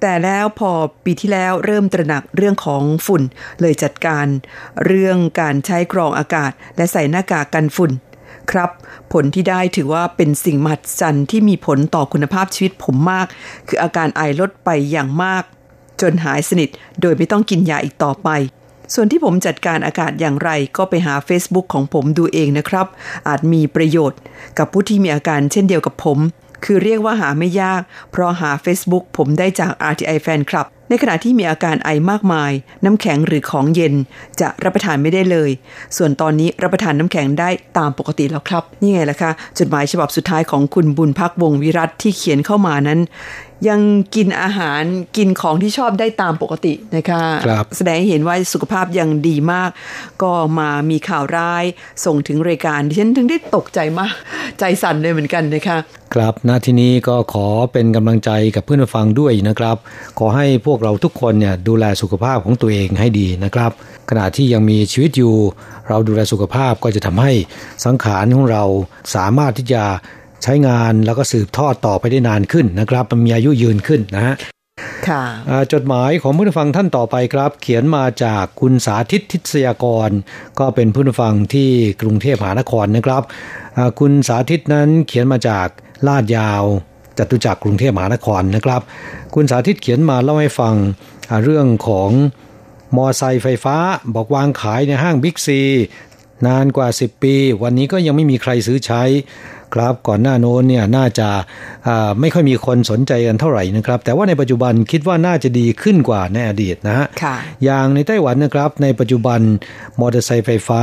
[0.00, 0.70] แต่แล้วพอ
[1.04, 3.22] ปีที่แล้วเริ่มตระหนักเรื่องของฝุ่น
[3.60, 4.26] เลยจัดการ
[4.86, 7.90] เรื่องการใช้กรองอากาศ และใส่หน้ากากกันฝุ่น
[8.50, 8.70] ครับ
[9.12, 13.26] ผลที่ได้ถือว่าเป็นสิ่งมหัศจรรย์ที่มีผลต่อคุณภาพชีวิตผมมาก
[13.68, 15.44] คืออาการไอลดไปอย่างมาก
[16.00, 16.68] จนหายสนิท
[17.00, 18.28] โดยไม่ต้องกินยาอีกต่อไป
[18.94, 22.86] ส่วนที่ผมจัดการอากาศอย่างไรก็ไปหา Facebook ของผมดูเองนะครับ
[23.28, 24.20] อาจมีประโยชน์
[24.58, 26.18] กับผู้ที่มีอาการเช่นเดียวกับผม
[26.64, 32.52] คือเรียกว่าหาไม่ยาก เพราะหา Facebook ผมได้จาก RTI Fan Club ในขณะที่มีอาการไอมากมาย
[32.84, 33.94] น้ำแข็งหรือของเย็น
[34.40, 35.50] จะรับประทานไม่ได้เลย
[35.96, 43.00] ส่วนตอนนี้รับประทานน้ำแข็งได้ตามปกติแล้วครับ นี่ไงล่ะคะจดหมายฉบับสุดท้ายของคุณบุญพักวงวิรัตที่เขียนเข้ามานั้น
[43.68, 43.80] ยัง
[44.14, 44.82] กินอาหาร
[45.16, 49.70] กินของที่ชอบได้ตามปกตินะคะคแสดงให้เห็นว่าสุขภาพยังดีมาก
[50.22, 51.64] ก็มามีข่าวร้าย
[52.04, 54.14] ส่งถึงรายการที่ฉันถึงได้ตกใจมาก
[54.58, 55.78] ใจสั่นเลยเหมือนกันนะคะ
[56.14, 59.76] ครับณที่นี้ก็ขอเป็นกำลังใจกับเพื่อนฟังด้วยนะครับ
[60.18, 63.70] ขอให้พวกเราทุกคนเนี่ยดูแลสุขภาพของตัวเองให้ดีนะครับ
[64.10, 65.34] ขณะที่ยังมีชีวิตอยู่
[65.88, 67.32] เราดูแลสุขภาพก็จะทำให้
[67.84, 68.64] สังขารของเรา
[69.14, 69.82] สามารถที่จะ
[70.42, 74.36] ใช้งานแล้วก็สืบทอดต่อไปได้นานขึ้นนะครับมีอายุยืนขึ้นนะฮะ
[75.08, 75.24] ค่ะ
[75.72, 80.10] จดหมายของผู้ฟังท่านต่อไปครับ เขียนมาจากคุณสาธิตทิศยากร
[80.58, 81.70] ก็เป็นผู้ฟังที่
[82.02, 83.22] กรุงเทพมหานครนะครับ
[84.00, 85.66] คุณสาธิตนั้นเขียนมาจาก
[86.06, 86.62] ลาดยาว
[87.18, 88.82] จตุจักรกรุงเทพมหานครนะครับ
[89.34, 90.74] คุณสาธิตเขียนมาเล่าให้ฟัง
[91.44, 92.10] เรื่องของ
[92.96, 93.76] มอไซค์ไฟฟ้า
[94.14, 95.60] บอกวางขายในห้างบิ๊กซี
[96.46, 99.02] นานกว่า 10 ปี วันนี้ก็ยังไม่มีใครซื้อใช้
[99.74, 101.28] ครับก่อนหน้าโน้นเนี่ยน่าจะ
[102.20, 107.06] ไม่ค่อยมีคนสนใจกันเท่าไหร่นะครับ แต่ว่าในปัจจุบันคิดว่าน่าจะดีขึ้นกว่าในอดีตนะฮะ
[107.64, 109.40] อย่างในไต้หวันนะครับ ในปัจจุบัน
[110.00, 110.82] มอเตอร์ไซค์ไฟฟ้า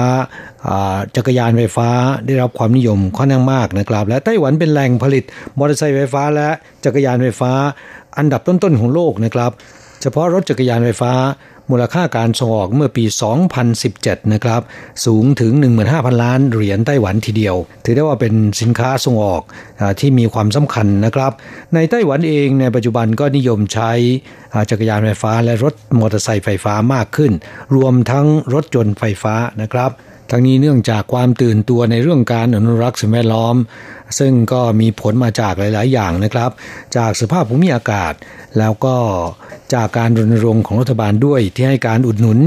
[1.15, 1.89] จักรยานไฟฟ้า
[2.25, 5.23] ได้รับความนิยมค่อนข้างมากนะครับ และไต้หวันเป็นแหล่งผลิต
[5.57, 6.49] มอเตอร์ไซค์ไฟฟ้า และ
[6.85, 7.51] จักรยานไฟฟ้า
[8.17, 9.51] อันดับต้นๆของโลกนะครับ
[10.01, 11.13] เฉพาะรถจักรยานไฟฟ้า
[11.71, 13.05] มูลค่าการส่งออกเมื่อปี
[13.69, 14.61] 2017 นะครับ
[15.05, 15.51] สูงถึง
[15.87, 19.43] 15,000 ล้านเหรียญไต้หวันทีเดียว ถือได้ว่าเป็นสินค้าส่งออก
[19.79, 21.31] อที่มีความสำคัญนะครับ
[21.73, 23.91] ในไต้หวันเองในปัจจุบันก็นิยมใช้
[24.69, 27.31] จักรยานไฟฟ้าและรถมอเตอร์ไซค์ไฟฟ้ามากขึ้น
[27.75, 29.91] รวมทั้งรถยนต์ไฟฟ้านะครับ
[30.35, 33.55] ทั้งนี้เนื่องจากความตื่นตัวในเรื่องการอนุรักษ์สิ่งแวดล้อม
[34.19, 36.51] ซึ่งก็มีผลมาจากหลาย ๆ อย่างนะครับ
[36.97, 38.13] จากสภาพภูมิอากาศ
[38.59, 38.95] แล้วก็
[39.73, 42.39] จากการรณรงค์ของรัฐบาลด้วยที่ให้การอุดหนุน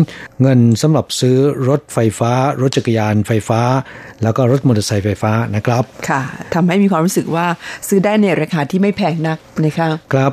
[0.42, 1.36] เงินสำหรับซื้อ
[1.68, 3.60] รถไฟฟ้า รถจักรยานไฟฟ้า
[4.22, 6.20] แล้วก็รถมอเตอร์ไซค์ไฟฟ้านะครับ ค่ะ
[6.54, 7.46] ทำให้มีความรู้สึกว่า
[7.88, 10.32] ซื้อได้ในราคาที่ไม่แพงนักนะคะครับ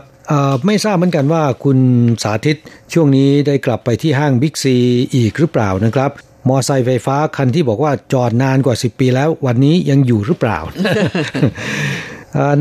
[0.66, 1.78] ไม่ทราบเหมือนกันว่าคุณ
[2.24, 2.58] สาธิต
[2.94, 4.76] ช่วงนี้ได้กลับไปที่ห้างบิ๊กซี
[5.16, 6.12] อีกหรือเปล่านะครับ
[6.48, 10.60] มอไซค์ไฟฟ้าคันที่บอกว่าจอดนานกว่า 10 ปีแล้ว วันนี้ยังอยู่หรือเปล่า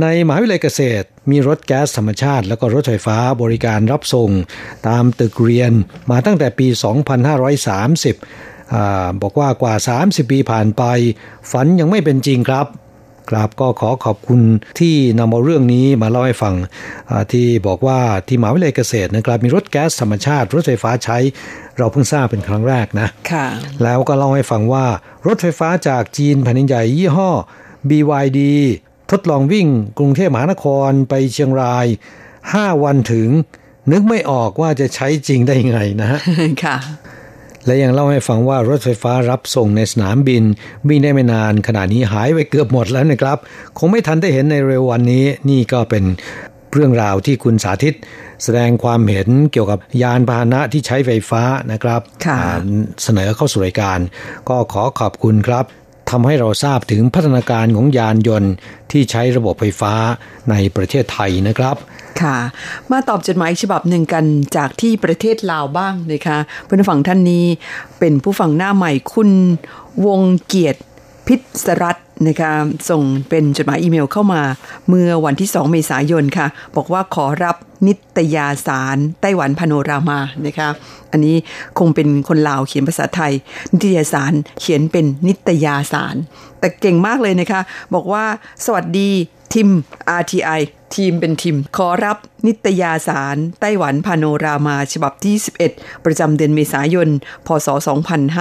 [0.03, 4.31] ในมหาวิทยาลัยเกษตร มีรถแก๊สธรรมชาติ แล้วก็รถไฟฟ้าบริการรับส่ง
[4.89, 5.73] ตามตึกเรียน
[6.11, 8.77] มาตั้งแต่ปี 2530อ
[9.23, 10.83] บอกว่ากว่า 30 ปีผ่านไป
[11.51, 12.67] ฝันยังไม่เป็นจริงครับ
[13.31, 14.41] กราบก็ขอขอบคุณ
[14.81, 16.55] ที่นำเอาเรื่องนี้มาเล่าให้ฟัง
[17.33, 21.19] ที่บอกว่าที่มหาวิทยาลัยเกษตรนะครับมีรถแก๊สธรรมชาติ รถไฟฟ้าใช้
[21.79, 23.47] เราเพิ่งทราบเป็นครั้งแรกนะค่ะ
[23.83, 24.87] แล้วก็เล่าให้ฟังว่า
[25.27, 27.31] รถไฟฟ้าจากจีนแผ่นใหญ่ยี่ห้อ
[27.91, 28.41] BYD
[29.11, 31.87] ทดลองวิ่งกรุงเทพมหานครไปเชียงราย
[32.35, 33.29] 5 วันถึง
[33.93, 36.21] นึกไม่ออกว่าจะใช้จริงได้ยังไงนะฮะ
[36.65, 36.77] ค่ะ
[37.67, 40.43] และยังเล่าให้ฟังว่ารถไฟฟ้ารับส่งในสนามบิน
[40.89, 43.39] วิ่งได้ไม่นานขณะนี้หายไปเกือบหมดแล้วนะครับ
[43.79, 46.05] คงไม่ทันได้เห็นในเร็ววันนี้นี่ก็เป็น
[46.73, 47.95] เรื่องราวที่คุณสาธิต
[48.45, 52.01] แสดงความเห็นเกี่ยวกับยานพาหนะที่ใช้ไฟฟ้านะครับ
[53.03, 53.99] เสนอเข้าสู่รายการ
[54.49, 55.65] ก็ขอขอบคุณครับ
[56.13, 58.53] ทำให้เราทราบถึงพัฒนาการของยานยนต์
[58.93, 59.95] ที่ใช้ระบบไฟฟ้า
[60.51, 61.77] ในประเทศไทยนะครับ
[62.23, 62.37] ค่ะ
[62.91, 64.25] มาตอบจดหมายฉบับหนึ่งกัน
[64.57, 67.45] จากที่ประเทศลาวบ้างนะคะเพื่อนฝั่งท่านนี้
[67.99, 69.31] เป็นผู้ฝั่งหน้าใหม่คุณ
[70.07, 70.81] วงเกียรติ
[71.27, 71.97] พิศรัต
[72.29, 72.53] นะคะ
[72.91, 74.43] ส่งเป็นจดหมายอีเมลเข้ามา
[74.89, 77.57] เมื่อวันที่ 2 เมษายนค่ะ บอกว่าขอรับ
[77.87, 80.69] นิตยาสารไต้หวันพาโนรามานะคะ
[81.13, 81.37] อันนี้
[81.79, 83.33] คงเป็นคนลาวเขียนภาษาไทย
[83.73, 86.17] นิตยาสารเขียนเป็นนิตยาสาร
[86.59, 87.61] แต่เก่งมากเลยนะคะ
[87.95, 88.25] บอกว่า
[88.65, 89.11] สวัสดี
[89.53, 89.69] ทีม
[90.21, 90.61] RTI
[90.97, 95.37] ทีมเป็นทีม ขอรับนิตยาสาร ไต้หวันพาโนรามาฉบับที่
[95.71, 97.09] 11 ประจำเดือนเมษายน
[97.47, 97.69] พศ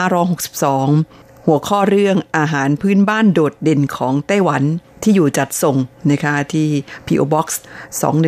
[0.08, 4.64] 2562 หัวข้อเรื่องอาหารพื้นบ้านโดดเด่นของไต้หวัน
[5.04, 5.78] ที่อยู่จัดส่ง
[6.12, 6.68] นะคะที่
[7.06, 7.48] PO Box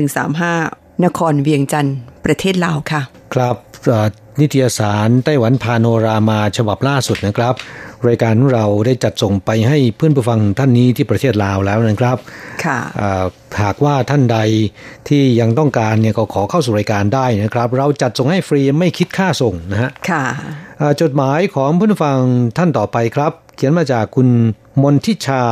[0.07, 3.01] 2135 นครเวียงจันทร์ประเทศลาวค่ะ
[3.33, 3.55] ครับ
[4.41, 7.53] นิตยสารไต้หวันพาโนรามาฉบับล่าสุดนะครับ
[8.07, 12.17] รายการเราได้จัดส่งไปให้เพื่อนผู้ฟังท่านนี้ที่ประเทศลาวแล้วนะครับ
[12.65, 12.79] ค่ะ
[13.61, 14.37] หากว่าท่านใด
[15.07, 20.23] ที่ยังต้องการเนี่ยก็ขอเข้าสู่รายการได้นะครับ เราจัดส่งให้ฟรีไม่คิดค่าส่งนะฮะค่ะ
[21.01, 22.19] จดหมายของเพื่อนผู้ฟัง
[22.57, 24.27] ท่านต่อไปครับ เขียนมาจากคุณ
[24.81, 25.43] มนทิชา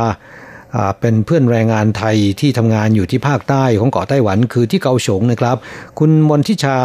[1.00, 5.56] เป็นเพื่อนแรงงานไทยที่ทำงานอยู่ที่ภาคใต้ของเกาะไต้หวันคือที่เกาฉงนะครับ
[5.98, 6.78] คุณมนทิชา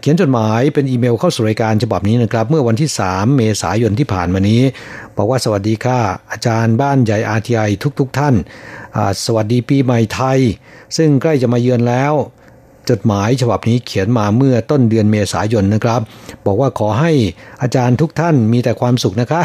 [0.00, 4.62] เขียนจดหมายเป็นอีเมลเข้าสู่รายการฉบับนี้นะครับ เมื่อวันที่ 3 เมษายนที่ผ่านมานี้
[5.16, 6.00] บอกว่าสวัสดีค่ะ
[6.32, 7.60] อาจารย์บ้านใหญ่อาทีไอ
[7.98, 8.34] ทุกๆทท่าน
[9.24, 10.38] สวัสดีปีใหม่ไทย
[10.96, 12.12] ซึ่งใกล้จะมาเยือนแล้ว
[12.90, 16.00] จดหมายฉบับนี้เขียนมาเมื่อต้นเดือนเมษายนนะครับ
[16.46, 17.12] บอกว่าขอให้
[17.62, 19.42] อาจารย์ทุกท่านมีแต่ความสุขนะคะ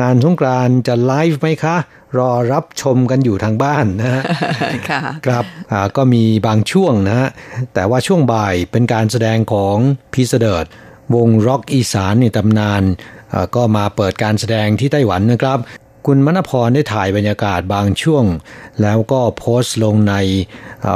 [0.00, 1.76] งานสงกรานต์จะไลฟ์ไหมคะ
[2.18, 4.22] รอรับชมกันอยู่ทางบ้านนะฮะ
[4.90, 5.44] ค่ะครับ
[5.96, 7.28] ก็มีบางช่วงนะฮะ
[7.74, 9.76] แต่ว่าช่วงบ่ายเป็นการแสดงของ
[10.12, 10.66] พีเสเดิร์ด
[11.14, 12.82] วงร็อกอีสานในตำนาน
[13.54, 15.58] ก็มาเปิดการแสดงที่ไต้หวันนะครับ
[16.06, 18.24] คุณมณพรได้ถ่ายบรรยากาศบางช่วง
[18.82, 20.14] แล้วก็โพสต์ลงใน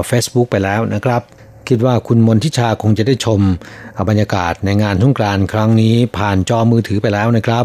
[0.08, 1.22] Facebook ไปแล้วนะครับ
[1.68, 3.40] คิดว่าคุณมนทิชาคงจะได้ชม
[4.08, 7.64] บรรยากาศในงานทุ่งกรานครั้งนี้ผ่านจอมือถือไปแล้วนะครับ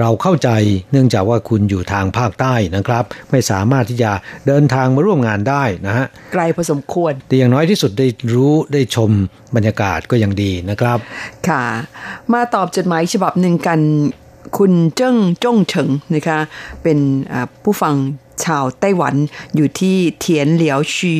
[0.00, 0.50] เราเข้าใจ
[0.92, 4.10] เนื่องจากว่าคุณอยู่ทางภาคใต้นะครับ ไม่สามารถที่จะ
[4.46, 9.10] เดินทางมาร่วมงานได้นะฮะไกลพอสมควร แต่อย่างน้อยที่สุดได้รู้ได้ชม
[9.56, 10.98] บรรยากาศก็ยังดีนะครับ
[11.48, 11.64] ค่ะ
[12.32, 13.80] มาตอบจดหมายฉบับหนึ่งกัน
[14.58, 16.38] คุณเจิ้งจ้งเฉิงนะคะ
[16.82, 16.98] เป็น
[17.62, 17.94] ผู้ฟัง
[18.44, 19.14] ชาวไต้หวัน
[19.54, 21.14] อยู่ที่เทียนเหลียวชี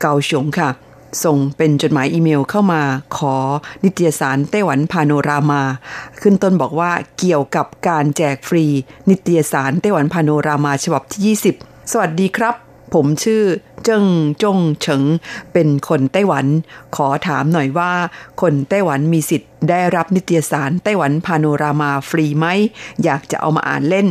[0.00, 0.70] เกาฉงค่ะ
[1.24, 2.82] ส่งเป็นจดหมายอีเมลเข้ามา
[3.16, 3.36] ขอ
[3.84, 5.62] นิตยสารไต้หวันพาโนรามา
[6.20, 8.64] ขึ้นต้นบอกว่าเกี่ยวกับการแจกฟรี
[9.08, 12.54] นิตยสารไต้หวันพาโนรามาฉบับที่ 20 สวัสดีครับ
[12.94, 13.42] ผมชื่อ
[13.84, 14.04] เจิ้ง
[14.42, 15.02] จงเฉิง
[15.52, 16.46] เป็นคนไต้หวัน
[16.96, 17.92] ขอถามหน่อยว่า
[18.40, 22.46] คนไต้หวันมีสิทธิ์ได้รับนิตยสารไต้หวันพาโนรามาฟรีไหม
[23.04, 24.06] อยากจะเอามาอ่านเล่น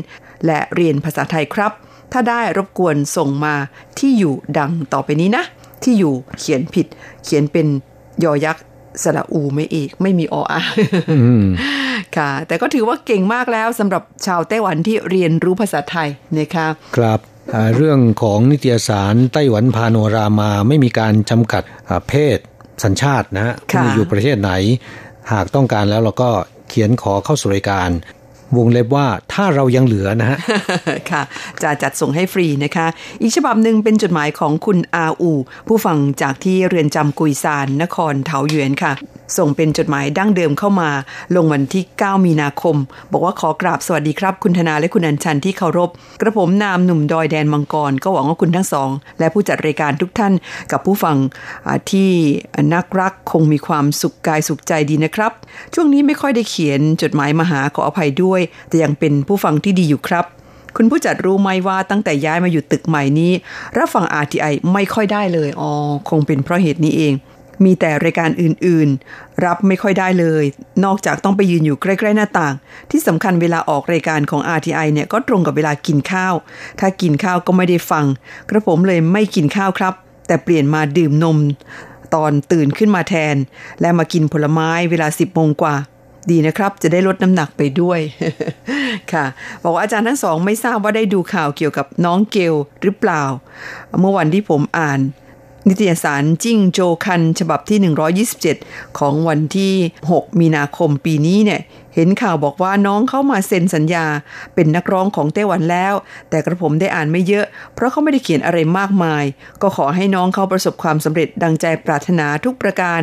[0.45, 1.71] และเรียนภาษาไทยครับ
[2.11, 3.55] ถ้าได้รบกวนส่งมา
[3.97, 5.43] ที่อยู่ดังต่อไปนี้นะ
[5.83, 6.87] ที่อยู่เขียนผิด
[7.23, 7.67] เขียนเป็น
[8.23, 8.63] ยอยักษ์
[9.03, 10.61] สระอูไม่เอกไม่มีออา
[12.17, 17.19] ค่ะ แต่ก็ถือว่าเก่งมากแล้วสำหรับชาวไต้หวันที่เรียนรู้ภาษาไทยนะคะครับ
[17.75, 21.63] เรื่องของนิตยสารไต้หวันพาโนรามาไม่มีการจำกัด
[22.09, 22.37] เพศ
[22.83, 24.51] สัญชาตินะคุณอยู่ประเทศไหน
[25.31, 26.29] หากต้องการแล้วเราก็
[26.69, 27.89] เขียนขอเข้าสู่รายการ
[28.57, 30.37] วงเล็บว่าถ้าเรายังเหลือนะฮะ
[31.11, 31.21] ค่ะ
[31.63, 32.87] จะจัดส่งให้ฟรีนะคะ
[33.21, 35.31] อีกฉบับหนึ่งเป็นจดหมายของคุณอาอู
[35.67, 38.93] ผู้ฟังจากที่เรือนจำกุยซานนครเถาหยวนค่ะ
[39.37, 40.89] ส่งเป็นจดหมายดั้งเดิมเข้ามา
[41.35, 42.75] ลงวันที่ 9 มีนาคม
[43.11, 45.89] บอกว่าขอกราบสวัสดีครับ คุณธนาและคุณอัญชันที่เคารพ
[46.21, 50.33] กระผมนามหนุ่มดอยแดนมังกร ก็หวังว่าคุณทั้งสอง และผู้จัดรายการทุกท่าน
[50.71, 51.17] กับผู้ฟัง
[51.91, 52.09] ที่
[52.73, 55.31] นักรักคงมีความสุขกายสุขใจดีนะครับ
[55.73, 60.25] ช่วงนี้ไม่ค่อยได้เขียนจดหมายมาหาขออภัยด้วย แต่ยังเป็นผู้ฟังที่ดีอยู่ครับ
[60.77, 63.31] คุณผู้จัดรู้ไหมว่าตั้งแต่ย้ายมาอยู่ตึกใหม่นี้
[63.77, 65.71] รับฟัง RTI ไม่ค่อยได้เลยอ๋อ
[66.09, 67.13] คงเป็นเพราะเหตุนี้เอง
[67.65, 70.43] มีแต่รายการอื่นๆ รับไม่ค่อยได้เลย
[70.85, 72.53] นอกจากต้องไปยืนอยู่ใกล้ๆหน้าต่าง
[72.91, 76.33] ที่สำคัญเวลาออกรายการของ RTI เนี่ยก็ตรงกับเวลากินข้าว
[76.79, 78.05] ถ้ากินข้าวก็ไม่ได้ฟัง
[78.49, 79.93] กระผมเลยไม่กินข้าวครับ
[80.27, 81.37] แต่เปลี่ยนมาดื่มนม
[82.15, 83.35] ตอนตื่นขึ้นมาแทน
[83.81, 85.75] และมากินผลไม้เวลาสิบโมงกว่า
[86.31, 87.99] ดีนะครับ จะได้ลดน้ำหนักไปด้วย
[89.13, 89.25] ค่ะ
[89.63, 93.23] บอกว่าอาจารย์ทั้งสองไม่ทราบว่าได้ดูข่าวเกี่ยวกับน้องเกลหรือเปล่า
[93.99, 94.99] เมื่อวันที่ผมอ่าน
[95.67, 99.73] นิตยสารจิ้งโจคัน ฉบับที่ 127 ของวันที่
[100.09, 101.61] 6 มีนาคมปีนี้เนี่ย
[101.99, 104.05] เห็นข่าวบอกว่าน้องเข้ามาเซ็นสัญญา
[104.55, 105.93] เป็นนักร้องของไต้หวันแล้ว
[106.29, 109.23] แต่กระผมได้อ่านไม่เยอะ เพราะเขาไม่ได้เขียนอะไรมากมาย
[109.61, 113.01] ก็ขอให้น้องเขาประสบความสำเร็จดังใจปรารถนาทุกประการ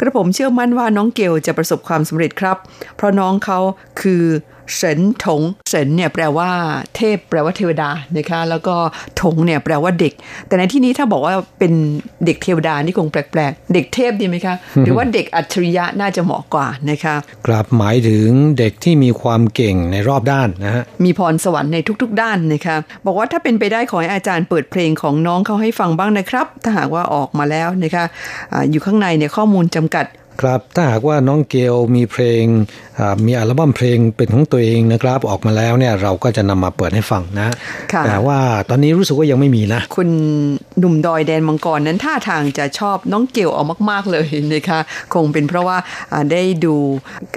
[0.00, 2.56] กระผมเชื่อมั่นว่าน้องเกลจะประสบความสำเร็จครับ
[2.96, 3.58] เพราะน้องเขา
[4.00, 4.24] คือ
[4.74, 6.50] เฉินถงเฉินเนี่ยแปลว่า
[6.96, 8.74] เทพ แปลว่าเทวดานะคะแล้วก็
[9.22, 10.12] ถงเนี่ยแปลว่าเด็ก
[10.46, 11.72] แต่ในที่นี้ถ้าบอกว่าเป็น
[12.24, 17.14] เด็กเทวดานี่คงแปลกๆ เด็กเทพดีไหมคะ หรือว่าเด็กอัจฉริยะน่าจะเหมาะกว่านะคะ
[17.46, 22.76] กลับหมายถึงเด็กที่มีความเก่งในรอบด้านนะฮะมีพรสวรรค์ในทุกๆ ด้านนะคะ
[23.06, 28.04] บอกว่าถ้าเป็นไปได้ขอให้อาจารย์เปิดเพลงของน้องเขาให้ฟังบ้างนะครับ ถ้าหากว่าออกมาแล้วนะคะ
[28.52, 30.06] อะอยู่ข้างในเนี่ยข้อมูลจำกัด
[30.40, 32.44] ครับถ้าหากว่าน้องเกลมีเพลง
[33.26, 37.48] มีอัลบั้มเพลงเป็นของตัวเองนะครับออกมาแล้วเนี่ยเราก็จะนำมาเปิดให้ฟังนะ
[38.06, 40.08] แต่ว่าตอนนี้รู้สึกว่ายังไม่มีนะ คุณ
[40.78, 44.80] หนุ่มดอยแดนมังกรนั้นท่าทางจะชอบน้องเกลเอามาก ๆเลยนะคะ
[45.14, 45.76] คงเป็นเพราะว่า
[46.32, 46.76] ได้ดู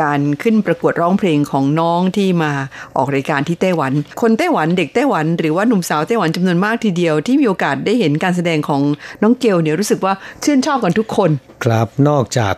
[0.02, 2.52] การขึ้นประกวดร้องเพลงของน้องที่มา
[2.98, 8.82] ออกรายการที่ไต้หวัน คนไต้หวันเด็กไต้หวัน หรือว่าหนุ่มสาวไต้หวันจำนวนมากทีเดียว ที่มีโอกาสได้เห็นการแสดงของ
[9.22, 11.30] น้องเกลเนี่ยรู้สึกว่าชื่นชอบกันทุกคน
[11.66, 12.56] ครับนอกจาก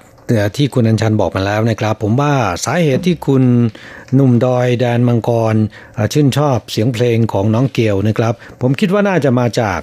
[0.57, 2.33] ที่คุณอัญชันบอกมาแล้วนะครับ ผมว่า
[2.65, 3.43] สาเหตุที่คุณ
[4.15, 5.55] หนุ่มดอยแดนมังกร
[6.13, 9.79] ชื่นชอบเสียงเพลงของน้องเกลนะครับ ผมคิดว่าน่าจะมาจาก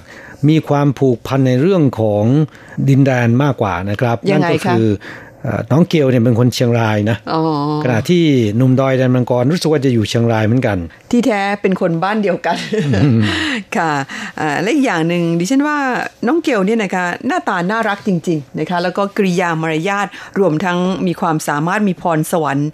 [0.49, 2.25] มีความผูกพันในเรื่องของ
[2.89, 4.87] ดินแดนมากกว่านะครับ นั่นก็คือ
[5.71, 7.17] น้องเกลเนี่ยเป็นคนเชียงรายนะ
[7.83, 8.23] ขณะที่
[8.57, 10.77] หนุ่มดอยแดนมังกรรู้สึกว่าจะอยู่เชียงรายเหมือนกัน
[11.11, 12.57] ที่แท้เป็นคนบ้านเดียวกัน
[13.77, 13.91] ค่ะ
[14.61, 15.77] และอีกอย่างหนึ่งดิฉันว่า
[16.27, 20.07] น้องเกลเนี่ยนะคะหน้าตาน่ารักจริง ๆนะคะ แล้วก็กริยามารยาท
[20.39, 22.69] รวมทั้งมีความสามารถมีพรสวรรค์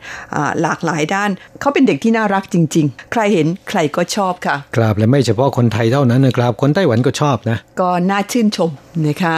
[0.62, 8.69] หลากหลายด้าน เขาเป็นเด็กที่น่ารักจริง ๆ ใครเห็นใครก็ชอบค่ะครับและไม่เฉพาะคนไทยเท่านั้นนะครับ คนไต้หวันก็ชอบนะ ก็น่าชื่นชม
[9.08, 9.36] นะคะ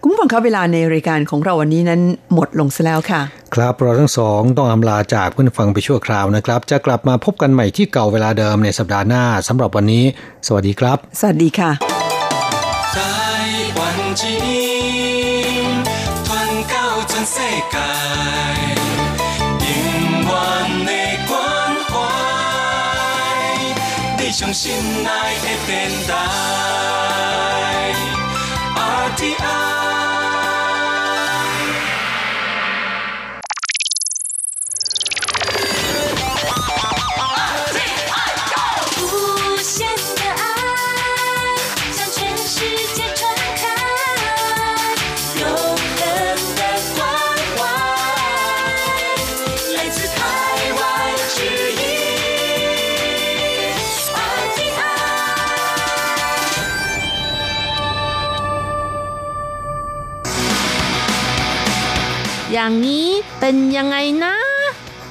[0.00, 2.00] คุณผู้ฟังครับเวลาในรายการของเราวันนี้นั้น
[2.34, 3.21] หมดลงซะแล้วค่ะ
[3.55, 10.03] ครับเราทั้งสองต้องอำลาจากเพื่อนฟังไปชั่วคราวนะครับ จะกลับมาพบกันใหม่ที่เก่าเวลาเดิมในสัปดาห์หน้าสำหรับวันนี้
[10.47, 11.71] สวัสดีครับ สวัสดีค่ะ
[12.95, 12.97] 台
[13.77, 13.79] 湾
[14.19, 14.49] 之音，
[16.25, 16.27] 传
[16.71, 16.73] 到
[17.11, 17.35] 全世
[17.73, 17.75] 界，
[19.65, 19.67] 永
[20.29, 20.31] 远
[20.87, 20.91] 的
[21.29, 21.31] 关
[21.91, 21.93] 怀，
[24.17, 24.63] 你上心
[25.07, 25.09] 爱
[25.43, 25.69] 的电
[26.07, 26.11] 台，
[29.03, 29.68] RTI。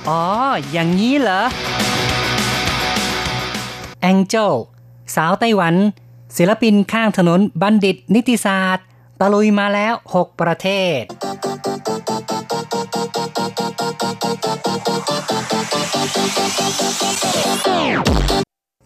[0.09, 0.23] อ๋อ
[0.71, 1.41] อย่างนี้เหรอ
[4.01, 4.53] แองเจล
[5.15, 5.75] สาวไต้หวัน
[6.37, 8.85] ศิลปินข้างถนนบัณฑิตนิติศาสตร์
[9.19, 10.67] ตะลุยมาแล้ว 6 ประเท
[10.99, 11.01] ศ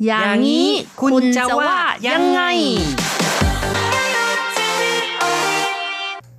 [0.06, 0.70] อย่างนี้
[1.02, 1.76] คุณจะว่า
[2.08, 2.42] ยังไง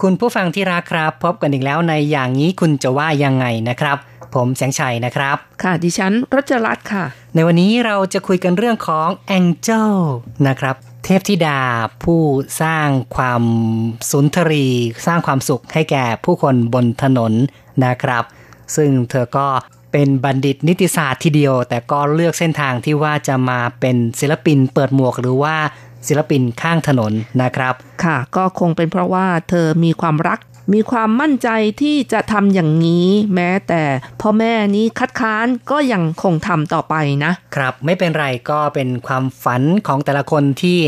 [0.02, 3.96] คุณผู้ฟังที่รักครับ พบกันอีกแล้วในอย่างนี้คุณจะว่ายังไงนะครับ
[4.34, 7.04] ผมแสงชัยนะครับ ค่ะดิฉันรัชรัตน์ค่ะ
[7.34, 9.94] ในวันนี้เราจะคุยกันเรื่องของแองเจล
[10.46, 11.60] นะครับ เทพธิดา
[12.04, 12.20] ผู้
[12.62, 13.42] สร้างความ
[14.10, 14.66] สุนทรี
[15.06, 17.32] สร้างความสุขให้แก่ผู้คนบนถนน
[17.84, 18.24] นะครับ
[18.76, 19.46] ซึ่งเธอก็
[19.92, 25.56] เป็นบัณฑิตนิติศาสตร์ทีเดียว แต่ก็เลือกเส้นทางที่ว่าจะมาเป็นศิลปินเปิดหมวกหรือว่า
[26.08, 27.12] ศิลปินข้างถนน
[27.42, 30.38] นะครับ ค่ะ ก็คงเป็นเพราะว่าเธอมีความรัก
[30.74, 31.48] มีความมั่นใจ
[31.82, 33.82] ที่จะทำอย่างนี้ แม้แต่
[34.20, 40.78] พ่อแม่นี้คัดค้านก็ยังคงทำต่อไปนะ ครับไม่เป็นไรก็เป็นความฝันของแต่ละคนที่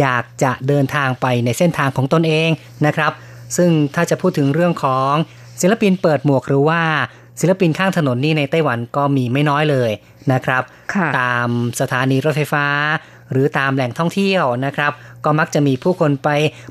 [0.00, 2.48] อยากจะเดินทางไปในเส้นทางของตนเอง
[2.86, 3.12] นะครับ
[3.56, 5.12] ซึ่งถ้าจะพูดถึงเรื่องของ
[5.60, 6.82] ศิลปินเปิดหมวกหรือว่า
[7.40, 9.90] ศิลปินข้างถนนนี่ในไต้หวันก็มีไม่น้อยเลย
[10.32, 10.62] นะครับ
[10.94, 11.48] ค่ะตาม
[11.80, 12.66] สถานีรถไฟฟ้า
[13.30, 14.92] หรือตามแหล่งท่องเที่ยวนะครับ
[15.24, 16.28] ก็มักจะมีผู้คนไป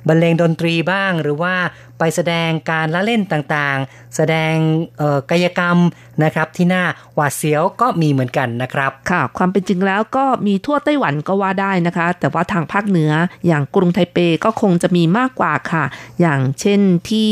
[0.07, 1.55] บรรเลงดนตรีบ้าง หรือว่า
[1.99, 4.55] ไปแสดงการละเล่นต่างๆ แสดง
[4.97, 5.77] เอ่อกายกรรม
[6.23, 6.83] นะครับที่น่า
[7.15, 13.11] หวาดเสียวก็มีเหมือนกันนะครับค่ะ ความเป็นจริงแล้วก็มีทั่วไต้หวันก็ว่าได้นะคะ แต่ว่าทางภาคเหนือ
[13.47, 15.85] อย่างกรุงไทเปก็คงจะมีมากกว่าค่ะ
[16.21, 17.31] อย่างเช่นที่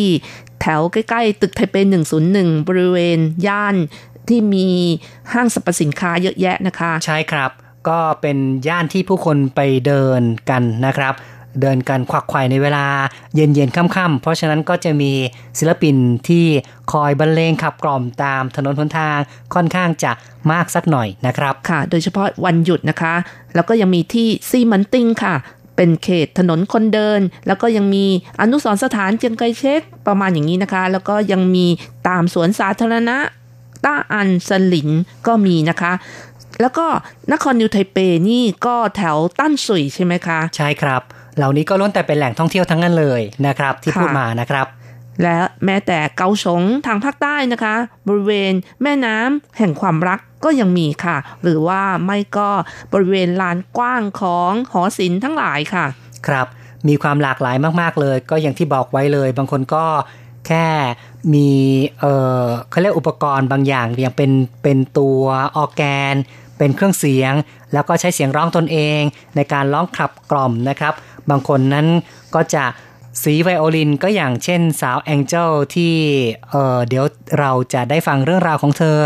[0.61, 1.75] แถวใกล้ๆ ตึกไทเป
[2.21, 3.75] 101 บริเวณย่าน
[4.27, 4.67] ที่มี
[5.33, 7.51] ห้างสรรพสินค้าเยอะแยะนะคะ ใช่ครับ
[7.89, 11.13] ก็เป็นย่านที่ผู้คนไปเดินกันนะครับ
[11.61, 12.85] เดินกันควักไข่ในเวลา
[13.35, 15.11] เย็นๆค่ำๆเพราะฉะนั้นก็จะมี
[15.59, 15.95] ศิลปิน
[16.27, 16.45] ที่
[16.91, 19.17] คอยบรรเลงขับกล่อมตามถนนหนทาง
[19.53, 20.11] ค่อนข้างจะ
[20.51, 23.13] มากสักหน่อยนะครับค่ะ โดยเฉพาะวันหยุดนะคะ
[23.55, 25.35] แล้วก็ยังมีที่ซีมันติงค่ะ
[25.75, 28.05] เป็นเขตถนนคนเดิน แล้วก็ยังมี
[28.41, 31.65] อนุสรสถานเจียงไคเชกประมาณอย่างนี้นะคะ แล้วก็ยังมี
[32.07, 33.17] ตามสวนสาธารณะ
[33.85, 34.89] ต้าอันสลิน
[35.27, 35.91] ก็มีนะคะ
[36.63, 36.87] แล้วก็
[37.31, 37.97] นครนิวไทเป
[38.29, 41.01] นี่ก็แถวตั้นสุยใช่ไหมคะ ใช่ครับ
[41.37, 44.67] เหล่านี้ก็ล้วนแต่เป็นแหล่งท่องเที่ยวทั้งนั้นเลยนะครับ ที่ค่ะพูดมานะครับ
[45.23, 47.75] และแม้แต่เกาสงทางภาคใต้นะคะ
[48.07, 52.49] บริเวณแม่น้ำแห่งความรักก็ยังมีค่ะ หรือว่าไม่ก็
[52.93, 55.85] บริเวณลานกว้างของหอศิลป์ทั้งหลายค่ะ
[56.27, 56.47] ครับ
[56.87, 59.85] มีความหลากหลายมากๆเลย ก็อย่างที่บอกไว้เลย บางคนก็
[60.47, 60.67] แค่
[61.33, 61.49] มี
[61.99, 62.05] เอ
[62.41, 64.31] อเขาเรียกอุปกรณ์บางอย่างอย่างเป็น
[64.63, 65.21] เป็นตัว
[65.57, 66.15] ออร์แกน
[66.57, 67.33] เป็นเครื่องเสียง
[67.73, 69.01] แล้วก็ใช้เสียงร้องตนเอง
[69.35, 70.93] ในการร้องขับกล่อมนะครับ
[71.29, 71.87] บางคนนั้น
[72.35, 72.65] ก็จะ
[73.23, 75.93] สีไวโอลินก็อย่างเช่นสาวแองเจลที่
[76.49, 77.05] เออเดี๋ยว
[77.39, 78.97] เราจะได้ฟังเรื่องราวของเธอ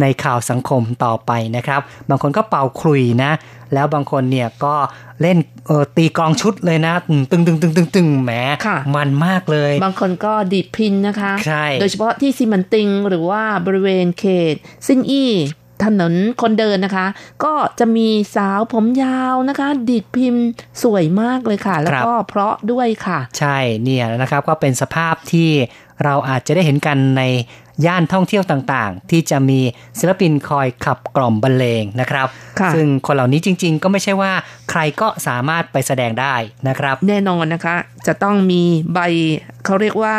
[0.00, 3.32] ในข่าวสังคมต่อไปนะครับ บางคนก็เป่าขลุ่ยนะ
[3.74, 4.74] แล้วบางคนเนี่ยก็
[5.22, 8.32] เล่นเออตีกลองชุดเลยนะ ตึงตึงตึงตึงตึงตึงแหม
[8.66, 14.54] ค่ะมันมากเลย บางคนก็ดีดพินนะคะใช่โดยเฉพาะที่ซีมันติงหรือว่าบริเวณเขต
[14.86, 15.32] ซินอี้
[15.84, 17.06] ถนนคนเดินนะคะ
[17.44, 20.44] ก็จะมีสาวผมยาวนะคะดีดพิมพ์
[20.82, 25.50] สวยมากเลยค่ะ แล้วก็เพราะด้วยค่ะ ใช่เนี่ยนะครับก็เป็นสภาพที่
[26.04, 27.22] เราอาจจะได้เห็นกันใน
[27.86, 29.60] ย่านท่องเที่ยวต่างๆ ที่จะมี
[29.98, 32.28] ศิลปินคอยขับกล่อมบรรเลงนะครับ
[32.60, 34.32] ค่ะซึ่งคนเหล่านี้จริง ๆ ก็ไม่ใช่ว่า
[34.70, 36.34] ใครก็สามารถไปแสดงได้
[36.68, 38.62] นะครับ แน่นอนนะคะ จะต้องมี
[38.94, 38.98] ใบ
[39.64, 40.16] เขาเรียกว่า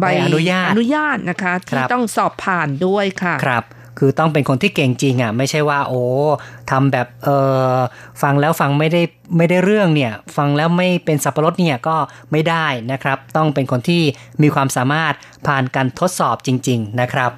[0.00, 3.64] ใบอนุญาตอนุญาตนะคะครัที่บต้องสอบผ่านด้วยค่ะครับ
[3.98, 6.02] คือต้องเป็นคนที่เก่งจริงอะไม่ใช่ว่าโอ้
[6.70, 7.28] ทำแบบเอ
[7.76, 7.78] อ
[8.22, 9.02] ฟังแล้วฟังไม่ได้
[9.36, 11.96] ไม่ได้เรื่องเนี่ยฟังแล้วไม่เป็นสับปะรดเนี่ยก็
[12.32, 14.02] ไม่ได้นะครับ ต้องเป็นคนที่
[14.42, 15.14] มีความสามารถ
[15.46, 17.32] ผ่านการทดสอบจริง ๆ นะครับ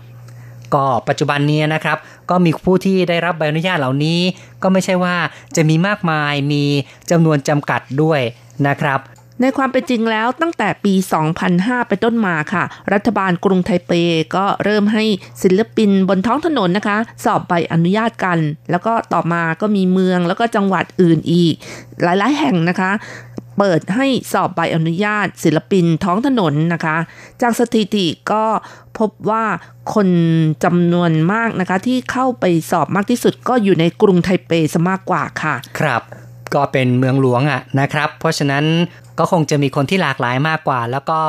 [0.75, 1.99] ก็ปัจจุบันนี้นะครับ
[2.31, 4.21] ก็มีผู้ที่ได้รับใบอนุญาตเหล่านี้
[4.63, 5.17] ก็ไม่ใช่ว่า
[5.57, 6.65] จะมีมากมายมี
[7.11, 8.21] จำนวนจำกัดด้วย
[8.69, 9.01] นะครับ
[9.41, 10.95] ในความเป็นจริงแล้วตั้งแต่ปี
[11.41, 13.93] 2005 ไปต้นมาค่ะ รัฐบาลกรุงไทเป
[14.37, 15.05] ก็เริ่มให้
[15.43, 18.39] ศิลปินบนท้องถนนนะคะ สอบใบอนุญาตกัน
[18.71, 21.55] แล้วก็ต่อมาก็มีเมืองแล้วก็จังหวัดอื่นอีก
[22.03, 22.91] หลายๆ แห่งนะคะ
[23.59, 26.97] เปิดให้สอบใบอนุญาต ศิลปินท้องถนนนะคะ
[27.43, 28.45] จากสถิติก็
[28.99, 29.45] พบว่า
[29.95, 30.09] คน
[30.65, 36.03] จำนวนมากนะคะ ที่เข้าไปสอบมากที่สุดก็อยู่ในกรุงไทเปซะมากกว่าค่ะ ครับ
[36.55, 38.65] ก็เป็นเมืองหลวงอะนะครับ เพราะฉะนั้น
[39.19, 41.21] ก็คงจะมีคนที่หลากหลายมากกว่า แล้วก็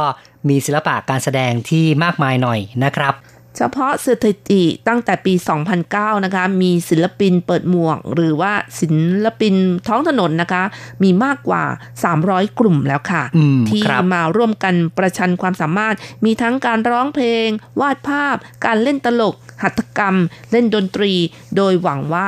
[0.50, 3.16] มีศิลปะการแสดงที่มากมายหน่อยนะครับ
[3.58, 5.34] เฉพาะสถิติตั้งแต่ปี
[5.80, 8.88] 2009 นะคะ มีศิลปินเปิดหมวก หรือว่าศิ
[9.26, 9.56] ลปิน
[9.88, 10.64] ท้องถนนนะคะ
[11.04, 11.64] มีมากกว่า
[12.12, 15.96] 300 กลุ่มแล้วค่ะอืมที่ครับมาร่วมกันประชันความสามารถ
[16.26, 17.48] มีทั้งการร้องเพลง
[17.80, 18.36] วาดภาพ
[18.66, 20.16] การเล่นตลก หัตถกรรม
[20.52, 21.14] เล่นดนตรี
[21.56, 22.28] โดยหวังว่า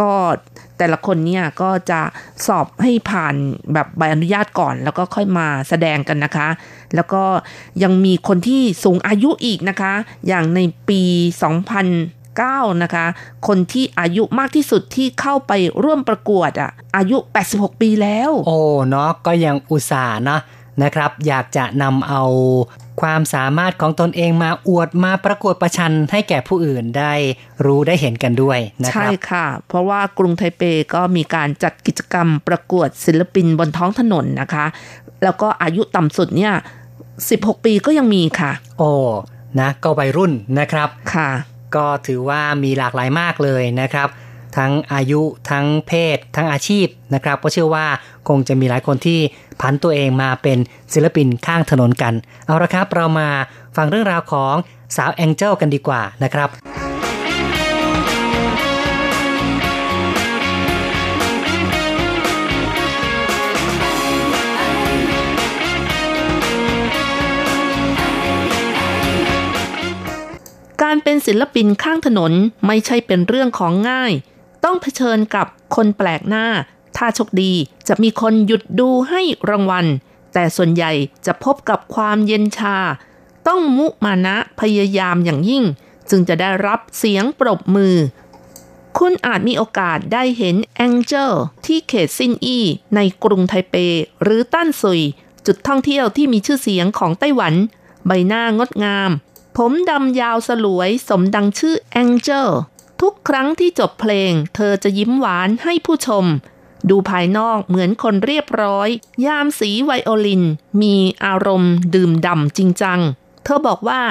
[0.00, 0.14] ก็
[0.82, 2.00] แต่ละคนเนี่ยก็จะ
[2.46, 3.34] สอบให้ผ่าน
[3.72, 6.48] แบบใบอนุญาตก่อน แล้วก็ค่อยมาแสดงกันนะคะ
[6.94, 7.22] แล้วก็
[7.82, 9.92] ยังมีคนที่สูงอายุอีกนะคะ
[10.28, 11.02] อย่างในปี
[12.12, 13.06] 2009นะคะ
[13.46, 15.52] คนที่อายุมากที่สุดที่เข้าไป
[15.84, 17.16] ร่วมประกวดอะ อายุ
[17.48, 18.58] 86 ปีแล้ว โอ้
[18.88, 20.38] เนาะก็ยังอุตส่าห์นะ
[20.82, 22.22] นะครับ อยากจะนำเอา
[23.00, 27.12] ความสามารถของตนเองมาอวดมาประกวดประชันให้แก่ผู้อื่นได้
[27.64, 30.62] รู้ได้เห็นกันด้วยนะคใช่รับค่ะ เพราะว่ากรุงไทเป
[30.94, 34.66] ก็มีการจัดกิจกรรมประกวดศิลปินบนท้องถนนนะคะ
[35.22, 36.52] แล้วก็อายุต่ำสุดเนี่ย
[37.08, 38.90] 16 ปีก็ยังมีค่ะ โอ้
[39.60, 41.30] นะก็วัยรุ่นนะครับค่ะ
[41.76, 44.08] ก็ถือว่ามีหลากหลายมากเลยนะครับ
[44.56, 47.86] ทั้งอายุทั้งเพศ ทั้งอาชีพนะครับ ก็เชื่อว่า
[48.28, 49.20] คงจะมีหลายคนที่
[49.60, 50.58] ผันตัวเองมาเป็น
[50.92, 52.14] ศิลปินข้างถนนกัน
[52.46, 53.28] เอาละครับเรามา
[53.76, 54.54] ฟังเรื่องราวของ
[54.96, 56.50] สาวแองเจิลกันดีกว่านะครับ
[70.82, 72.32] การเป็นศิลปินข้างถนน
[72.66, 74.12] ไม่ใช่เป็นเรื่องของง่าย
[74.64, 76.46] ต้องเผชิญกับคนแปลกหน้า
[76.96, 77.52] ถ้าโชคดี
[77.88, 79.86] จะมีคนหยุดดูให้รางวัล
[80.32, 80.92] แต่ส่วนใหญ่
[81.26, 82.76] จะพบกับความเย็นชา
[83.48, 85.64] ต้องมุมานะพยายามอย่างยิ่ง
[86.10, 87.96] จึงจะได้รับเสียงปรบมือ
[88.98, 91.32] คุณอาจมีโอกาสได้เห็นแองเจล
[91.66, 93.74] ที่เขตซินอี้ในกรุงไทเป
[94.22, 95.00] หรือต้านซุย
[95.46, 97.54] จุดท่องเที่ยวที่มีชื่อเสียงของไต้หวัน
[98.06, 99.10] ใบหน้างดงาม
[99.56, 102.48] ผมดำยาวสลวยสมดังชื่อแองเจล
[103.06, 106.24] ทุกครั้งที่จบเพลง เธอจะยิ้มหวานให้ผู้ชม
[106.90, 108.88] ดูภายนอกเหมือนคนเรียบร้อย
[109.26, 110.44] ยามสีไวโอลิน
[110.82, 113.00] มีอารมณ์ดื่มด่ำจริงจัง
[113.44, 114.02] เธอบอกว่า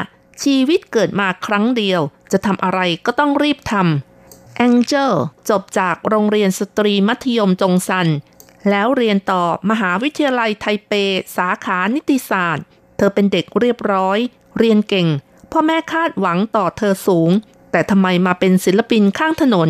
[0.44, 5.14] ชีวิตเกิดมาครั้งเดียว จะทำอะไรก็ต้องรีบทำแองเจล
[5.50, 8.08] จบจากโรงเรียนสตรีมัธยมจงซัน
[8.70, 10.92] แล้วเรียนต่อมหาวิทยาลัยไทเป
[11.38, 12.66] สาขานิติศาสตร์
[12.98, 14.18] เธอเป็นเด็กเรียบร้อย
[14.58, 15.08] เรียนเก่ง
[15.52, 17.32] พ่อแม่คาดหวังต่อเธอสูง
[17.72, 19.70] แต่ทำไมมาเป็นศิลปินข้างถนน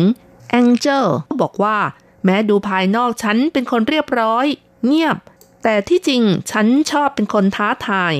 [0.50, 1.06] แองเจล
[1.40, 1.78] บอกว่า
[2.24, 4.46] แม้ดูภายนอกฉันเป็นคนเรียบร้อย
[4.86, 5.16] เงียบ
[5.62, 8.14] แต่ที่จริงฉันชอบเป็นคนท้าทาย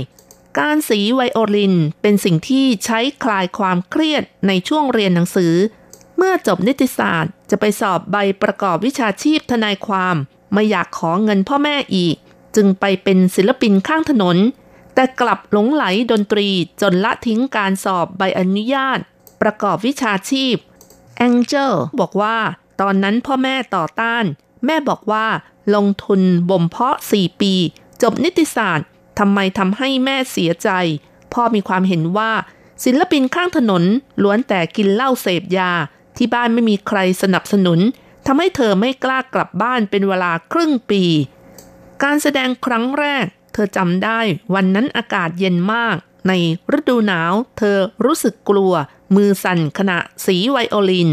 [0.58, 5.54] การสีไวโอลินเป็นสิ่งที่ใช้คลายความเครียดในช่วงเรียนหนังสือ
[6.16, 10.16] เมื่อจบนิติศาสตร์ จะไปสอบใบประกอบวิชาชีพทนายความ
[10.52, 12.16] ไม่อยากขอเงินพ่อแม่อีก
[12.56, 14.36] จึงไปเป็นศิลปินข้างถนน
[14.94, 16.48] แต่กลับหลงไหลดนตรี
[16.80, 18.98] จนละทิ้งการสอบใบอนุญาต
[19.42, 20.56] ประกอบวิชาชีพ
[21.16, 22.36] แองเจลบอกว่า
[22.80, 24.24] ตอนนั้นพ่อแม่ต่อต้าน
[24.66, 25.26] แม่บอกว่า
[25.74, 26.20] ลงทุน
[26.50, 27.54] บ่มเพาะ 4 ปี
[28.02, 28.88] จบนิติศาสตร์
[29.18, 30.70] ทำไมทำให้แม่เสียใจ
[31.32, 32.32] พ่อมีความเห็นว่า
[32.84, 33.82] ศิลปินข้างถนน
[34.22, 35.70] ล้วนแต่กินเหล้าเสพยา
[36.16, 37.80] ที่บ้านไม่มีใครสนับสนุน
[38.26, 41.02] ทำให้เธอไม่กล้ากลับบ้านเป็นเวลาครึ่งปี
[42.02, 44.20] การแสดงครั้งแรก เธอจำได้
[44.54, 45.96] วันนั้นอากาศเย็นมาก
[46.28, 46.32] ใน
[46.78, 48.72] ฤดูหนาว เธอรู้สึกกลัว
[49.14, 51.08] มือสั่นขณะสีไวโอลิน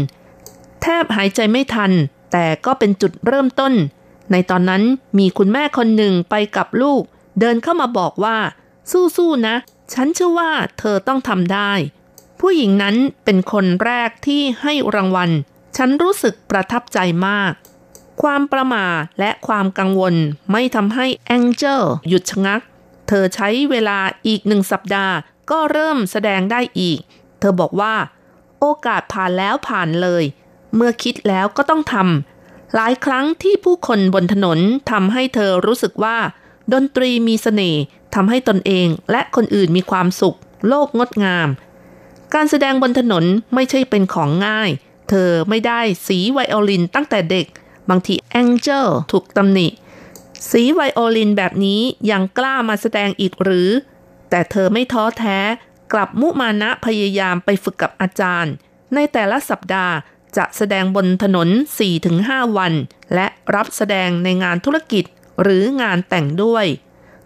[0.82, 1.92] แทบหายใจไม่ทัน
[2.32, 3.72] แต่ก็เป็นจุดเริ่มต้น
[4.32, 4.82] ในตอนนั้น
[5.18, 7.02] มีคุณแม่คนหนึ่งไปกับลูก
[7.40, 8.38] เดินเข้ามาบอกว่า
[9.16, 9.56] สู้ๆนะ
[9.92, 11.72] ฉันเชื่อว่าเธอต้องทำได้
[12.40, 15.30] ผู้หญิงนั้นเป็นคนแรกที่ให้รางวัล
[15.76, 17.52] ฉันรู้สึกประทับใจมาก
[18.22, 18.86] ความประมา
[19.18, 20.14] และความกังวล
[20.52, 22.60] ไม่ทำให้แองเจลหยุดชะงัก
[23.08, 25.14] เธอใช้เวลาอีกหนึ่งสัปดาห์
[25.50, 26.98] ก็เริ่มแสดงได้อีก
[27.40, 27.94] เธอบอกว่า
[28.60, 30.24] โอกาสผ่านแล้วผ่านเลย
[30.74, 34.58] เมื่อคิดแล้วก็ต้องทำหลายครั้งที่ผู้คนบนถนน
[34.90, 36.18] ทำให้เธอรู้สึกว่า
[36.72, 37.82] ดนตรีมีเสน่ห์
[38.14, 40.36] ทำให้ตนเองและคนอื่นมีความสุข
[40.68, 41.48] โลกงดงาม
[42.34, 43.24] การแสดงบนถนน
[43.54, 44.70] ไม่ใช่เป็นของง่าย
[45.08, 47.46] เธอไม่ได้สีไวโอลินตั้งแต่เด็ก
[47.88, 49.66] บางทีแองเจลถูกตำหนิ
[50.50, 51.80] สีไวโอลินแบบนี้
[52.10, 53.68] ยังกล้ามาแสดงอีกหรือ
[54.30, 55.38] แต่เธอไม่ท้อแท้
[55.92, 58.52] กลับมุมานะพยายามไปฝึกกับอาจารย์
[58.94, 59.94] ในแต่ละสัปดาห์
[60.36, 61.48] จะแสดงบนถนน
[62.02, 62.72] 4-5 วัน
[63.14, 65.04] และรับแสดงในงานธุรกิจ
[65.42, 66.66] หรืองานแต่งด้วย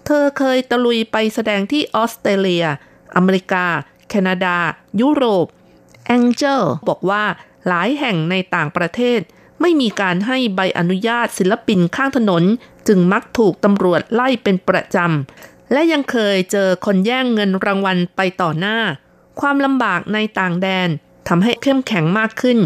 [0.05, 2.67] เธอเคยตะลุยไปแสดงที่ออสเตรเลีย
[3.17, 3.67] อเมริกา
[4.09, 4.57] แคนาดา
[5.01, 5.47] ยุโรป
[6.07, 7.25] แองเจลบอกว่า
[7.69, 9.21] หลายแห่งในต่างประเทศ
[9.61, 12.45] ไม่มีการให้ใบอนุญาตศิลปินข้างถนน
[12.89, 18.79] จึงมักถูกตำรวจไล่เป็นประจำ และยังเคยเจอคนแย่งเงินรางวัลไปต่อหน้า
[19.41, 20.89] ความลำบากในต่างแดน
[21.29, 22.59] ทำให้เข้มแข็งมากขึ้น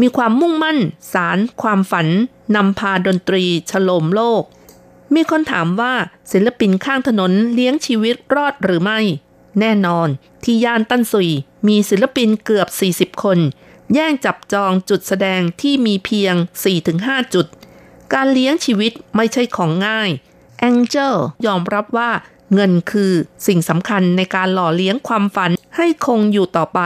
[0.00, 0.78] มีความมุ่งมั่น
[1.12, 2.08] สารความฝัน
[2.56, 4.42] นำพาดนตรีฉลมโลก
[5.14, 5.94] มีคนถามว่า
[6.32, 9.00] ศิลปินข้างถนนเลี้ยงชีวิตรอดหรือไม่
[9.60, 10.08] แน่นอน
[10.44, 11.30] ที่ย่านตั้นซุย
[11.68, 12.68] มีศิลปินเกือบ
[13.12, 13.38] 40 คน
[13.94, 16.34] แย่งจับจองจุดแสดงที่มีเพียง
[16.84, 17.46] 4-5 จุด
[18.12, 20.10] การเลี้ยงชีวิตไม่ใช่ของง่าย
[20.58, 21.14] แองเจล
[21.46, 22.10] ยอมรับว่า
[22.54, 23.12] เงินคือ
[23.46, 26.80] สิ่งสำคัญในการหล่อเลี้ยงความฝันให้คงอยู่ต่อไป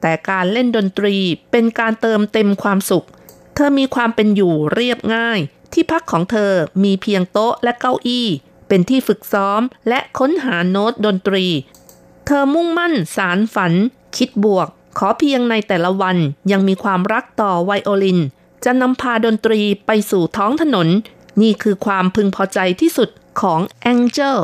[0.00, 1.16] แต่การเล่นดนตรี
[1.50, 3.06] เป็นการเติมเต็มความสุข
[3.54, 5.38] เธอมีความเป็นอยู่เรียบง่าย
[5.72, 8.28] ที่พักของเธอมีเพียงโต๊ะและเก้าอี้
[8.68, 11.46] เป็นที่ฝึกซ้อมและค้นหาโน้ตดนตรี
[12.26, 13.72] เธอมุ่งมั่นสารฝัน
[14.16, 16.16] คิดบวก ขอเพียงในแต่ละวัน
[16.52, 18.20] ยังมีความรักต่อไวโอลิน
[18.64, 20.88] จะนำพาดนตรีไปสู่ท้องถนน
[21.42, 23.08] นี่คือความพึงพอใจที่สุด
[23.40, 24.38] ของแองเจล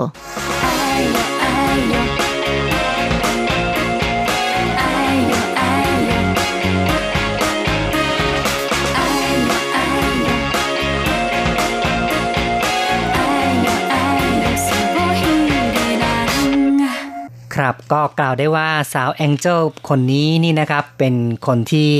[17.54, 21.14] ครับก็กล่าวได้ว่าสาวแองเจลคนนี้นี่นะครับเป็น
[21.46, 21.92] คนที่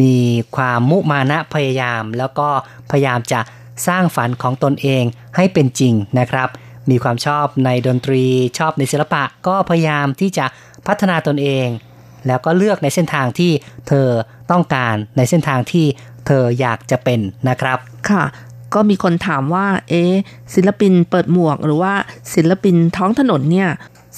[0.00, 0.14] มี
[0.56, 2.48] ความมุมานะพยายาม แล้วก็
[2.90, 3.40] พยายามจะ
[3.86, 5.04] สร้างฝันของตนเอง
[5.36, 6.48] ให้เป็นจริงนะครับ
[6.90, 8.24] มีความชอบในดนตรี
[8.58, 10.46] ชอบในศิลปะก็พยายามที่จะ
[10.86, 11.66] พัฒนาตนเอง
[12.26, 13.52] แล้วก็เลือกในเส้นทางที่
[13.88, 14.08] เธอ
[14.50, 15.86] ต้องการในเส้นทางที่
[16.26, 17.78] เธออยากจะเป็นนะครับ
[18.10, 18.24] ค่ะ
[18.74, 20.12] ก็มีคนถามว่า เอ๊ะ
[20.54, 21.94] ศิลปินเปิดหมวกหรือว่า
[22.34, 23.70] ศิลปินท้องถนนเนี่ย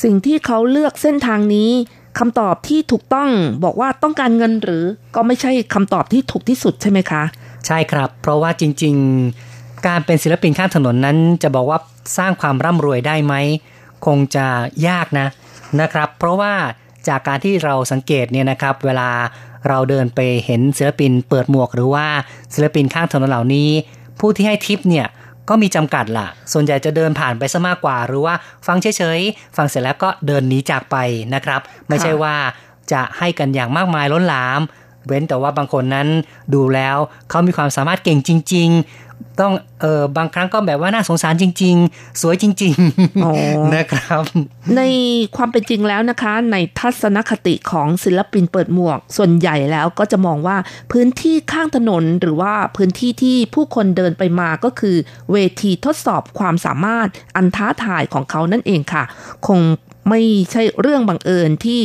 [0.02, 1.70] สิ่งที่เขาเลือกเส้นทางนี้
[2.18, 3.30] คำตอบที่ถูกต้อง
[3.64, 4.84] บอกว่าต้องการเงินหรือ
[5.14, 7.22] ก็ไม่ใช่คำตอบที่ถูกที่สุดใช่ไหมคะ
[7.66, 9.43] ใช่ครับ เพราะว่าจริงๆ
[9.87, 11.78] การเป็นศิลปินข้างถนนนั้น จะบอกว่า
[12.18, 13.35] สร้างความร่ำรวยได้ไหม
[14.07, 14.47] คงจะ
[14.89, 15.26] ยากนะ
[15.80, 16.53] นะครับ เพราะว่า
[17.09, 19.09] จากการที่เราสังเกตเนี่ยนะครับ เวลา
[19.68, 22.07] เราเดินไปเห็นศิลปินเปิดหมวกหรือว่า
[22.55, 23.70] ศิลปินข้างถนนเหล่านี้
[24.20, 25.07] ผู้ที่ให้ทิปเนี่ย
[25.49, 28.35] ก็มีจำกัดล่ะ ส่วนใหญ่จะเดินผ่านไปซะมากกว่า หรือว่า
[28.66, 30.97] ฟังเฉยๆ ฟังเสร็จแล้วก็เดินหนีจากไป
[31.35, 32.35] นะครับ ไม่ใช่ว่า
[32.93, 34.61] จะให้กันอย่างมากมายล้นหลาม
[35.07, 36.09] เว้นแต่ว่าบางคนนั้น
[36.55, 36.97] ดูแล้ว
[37.30, 38.70] เขามีความสามารถเก่งจริง
[39.40, 42.72] ต้องเออบางครั้งก็แบบว่าน่าสงสารจริง ๆ สวยจริง
[43.24, 44.22] อ๋อๆนะครับ
[44.76, 44.82] ใน
[45.36, 50.56] ความเป็นจริงแล้วนะคะ ในทัศนคติของศิลปินเปิดหมวก ส่วนใหญ่แล้วก็จะมองว่า
[50.92, 54.96] พื้นที่ข้างถนนหรือว่าพื้นที่ที่ผู้คนเดินไปมาก็คือ
[55.32, 59.04] เวทีทดสอบความสามารถอันท้าทายของเขานั่นเองค่ะ
[59.46, 59.60] คง
[60.09, 60.20] ไม่
[60.52, 61.80] ใช่เรื่องบังเอิญที่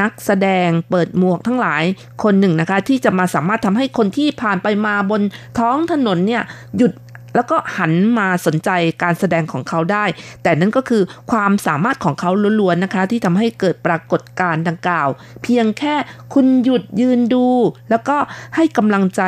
[0.00, 1.84] นักแสดงเปิดหมวกทั้งหลาย
[2.22, 5.22] คนหนึ่งนะคะ ที่จะมาสามารถทำให้คนที่ผ่านไปมาบน
[5.58, 6.42] ท้องถนนเนี่ย
[6.78, 6.92] หยุด
[7.36, 8.70] แล้วก็หันมาสนใจ
[9.02, 10.04] การแสดงของเขาได้
[10.42, 15.08] แต่นั่นก็คือความสามารถของเขาล้วนๆนะคะ ที่ทำให้เกิดปรากฏการณ์ดังกล่าว
[15.42, 15.94] เพียงแค่
[16.34, 17.46] คุณหยุดยืนดู
[17.90, 18.16] แล้วก็
[18.56, 19.22] ให้กำลังใจ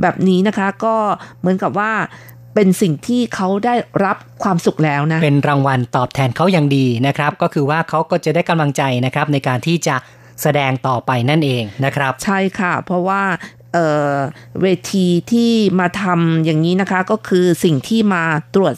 [0.00, 0.96] แบบนี้นะคะ ก็
[1.40, 1.92] เหมือนกับว่า
[2.54, 3.74] เป็นสิ่งที่เขาได้
[4.04, 9.96] รับความสุขแล้วนะ เป็นรางวัลตอบแทนเขาอย่างดีนะครับ ก็คือว่าเขาก็จะได้กำลังใจนะครับในการที่จะ
[10.42, 13.22] แสดงต่อไปนั่นเองนะครับ ใช่ค่ะ เพราะว่า
[13.74, 14.14] เอ่อ
[14.62, 18.24] เวทีที่มาทำอย่างนี้นะคะ ก็คือสิ่งที่มา
[18.54, 18.76] ตรวจ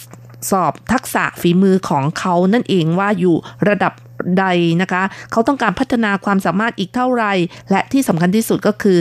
[0.52, 3.36] สอบทักษะฝีมือของเขานั่นเองว่าอยู่
[3.68, 3.92] ระดับ
[4.38, 4.46] ใด
[4.82, 5.02] นะคะ
[5.32, 7.32] เขาต้องการพัฒนาความสามารถอีกเท่าไหร่
[7.70, 8.98] และที่สำคัญที่สุดก็คือ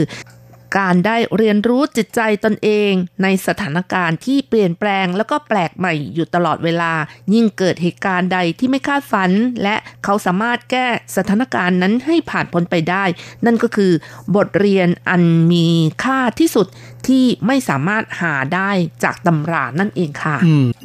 [0.78, 2.92] การได้เรียนรู้จิตใจตนเอง
[3.22, 6.92] ในสถานการณ์ที่เปลี่ยนแปลงแล้วก็แปลกใหม่อยู่ตลอดเวลา
[7.34, 9.30] ยิ่งเกิดเหตุการณ์ใดที่ไม่คาดฝัน
[9.62, 13.04] และเขาสามารถแก้สถานการณ์นั้นให้ผ่านพ้นไปได้
[13.46, 13.92] นั่นก็คือ
[14.36, 15.66] บทเรียนอันมี
[16.04, 16.66] ค่าที่สุด
[17.06, 18.70] ที่ไม่สามารถหาได้
[19.04, 20.36] จากตำรานั่นเองค่ะ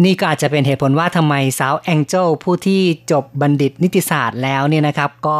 [0.03, 2.81] นี่ก็อาจจะเป็นเหตุผลว่าทำไมสาวแองเจลผู้ที่
[3.11, 5.39] จบบัณฑิตนิติศาสตร์แล้วเนี่ยนะครับ ก็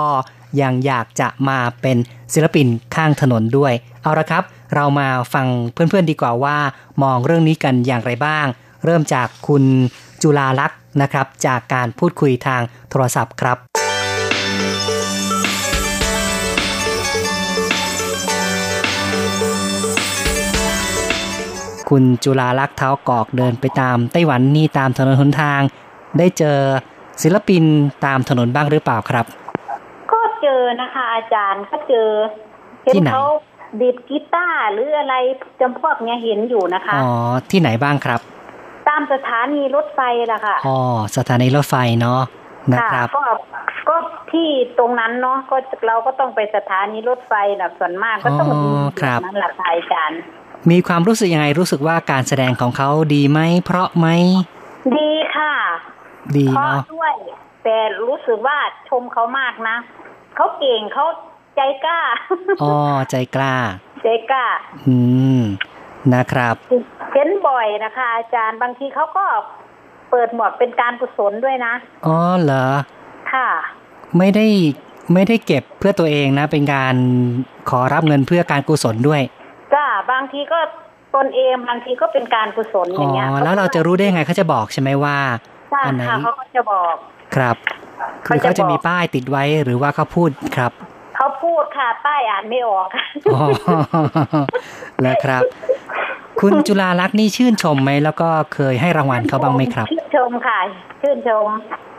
[0.62, 1.98] ยังอยากจะมาเป็น
[2.34, 3.74] ศิลปินข้างถนนด้วย
[4.08, 4.44] เอาละครับ
[4.76, 6.58] เรามาฟังเพื่อนๆดีกว่าว่า
[7.04, 8.46] มองเรื่องนี้กันอย่างไรบ้าง
[8.86, 9.64] เริ่มจากคุณ
[10.22, 13.58] จุลาลักษณ์นะครับ จากการพูดคุยทางโทรศัพท์ครับ
[21.90, 25.62] คุณจุลาลักษณ์เท้ากอกเดินไปตามไต้หวันนี่ตามถนนหนทาง
[26.18, 26.58] ได้เจอ
[27.22, 27.64] ศิลปิน
[28.06, 29.26] ตามถนนบ้างหรือเปล่าครับ
[30.12, 32.10] ก็เจอนะคะอาจารย์ก็เจอ
[32.84, 33.26] เห็นที่ไหนเขา
[33.82, 35.16] ดีดกีตาร์หรืออะไร
[35.60, 37.12] จำพวกเนี้ยเห็นอยู่นะคะ อ๋อ
[37.50, 38.22] ที่ไหนบ้างครับ
[38.88, 40.00] ตามสถานีรถไฟ
[40.32, 40.78] ล่ะค่ะ อ๋อ
[41.18, 42.22] สถานีรถไฟเนาะ
[42.74, 43.26] นะครับก็
[43.90, 43.96] ก็
[44.32, 45.58] ที่ตรงนั้นเนาะก็
[45.88, 50.20] เราก็ต้องไปสถานีรถไฟนะส่วนมากก็ต้องอ๋อมีครับนั่นแหละค่ะอาจารย์
[50.72, 54.08] มีความรู้สึกยังไงรู้สึกว่าการแสดงของเขาดีไหมเพราะไหม
[54.98, 55.54] ดีค่ะ
[56.38, 57.14] ดีเพราะเนาะด้วย
[57.64, 58.58] แต่รู้สึกว่า
[58.90, 59.78] ชมเขามากนะ
[60.36, 61.06] เขาเก่งเขา
[61.58, 62.00] ใจกล้า
[62.62, 62.74] อ๋อ
[63.10, 63.54] ใจกล้า
[64.04, 64.46] ใจกล้า
[64.88, 64.98] อื
[65.40, 65.42] ม
[66.14, 66.56] นะครับ
[67.14, 69.26] เห็นบ่อยนะคะ อาจารย์บางทีเขาก็
[70.10, 71.74] เปิดหมวกเป็นการกุศลด้วยนะ
[72.06, 72.68] อ๋อเหรอ
[73.34, 73.50] ค่ะ
[74.18, 74.46] ไม่ได้
[75.14, 76.96] ไม่ได้เก็บเพื่อตัวเองนะ เป็นการ
[77.70, 79.22] ขอรับเงินเพื่อการกุศลด้วย
[79.74, 80.60] จ้าบางทีก็
[81.16, 85.18] ตนเองบางทีก็เป็นการกุศลออ๋อย่างเงี้ยแล้วเราจะรู้ได้ไงเขาจะบอกใช่ไหมว่า
[85.72, 86.96] ใช่อันไหนค่ะเขาก็จะบอก
[87.36, 87.56] ครับ
[88.26, 90.72] คือเขาเขาจะจะบอกมีป้ายติดไว้หรือว่าเขาพูดครับ
[91.18, 92.88] เขาพูดค่ะ ป้ายอ่านไม่ออก
[93.34, 93.46] อ๋อ
[95.02, 95.44] แล้วครับ
[96.42, 100.60] คุณจุลาลักษณ์นี่ชื่นชมไหม แล้วก็เคยให้รางวัลเขาบ้างไหมครับ ชื่นชมค่ะ
[101.02, 101.48] ชื่นชม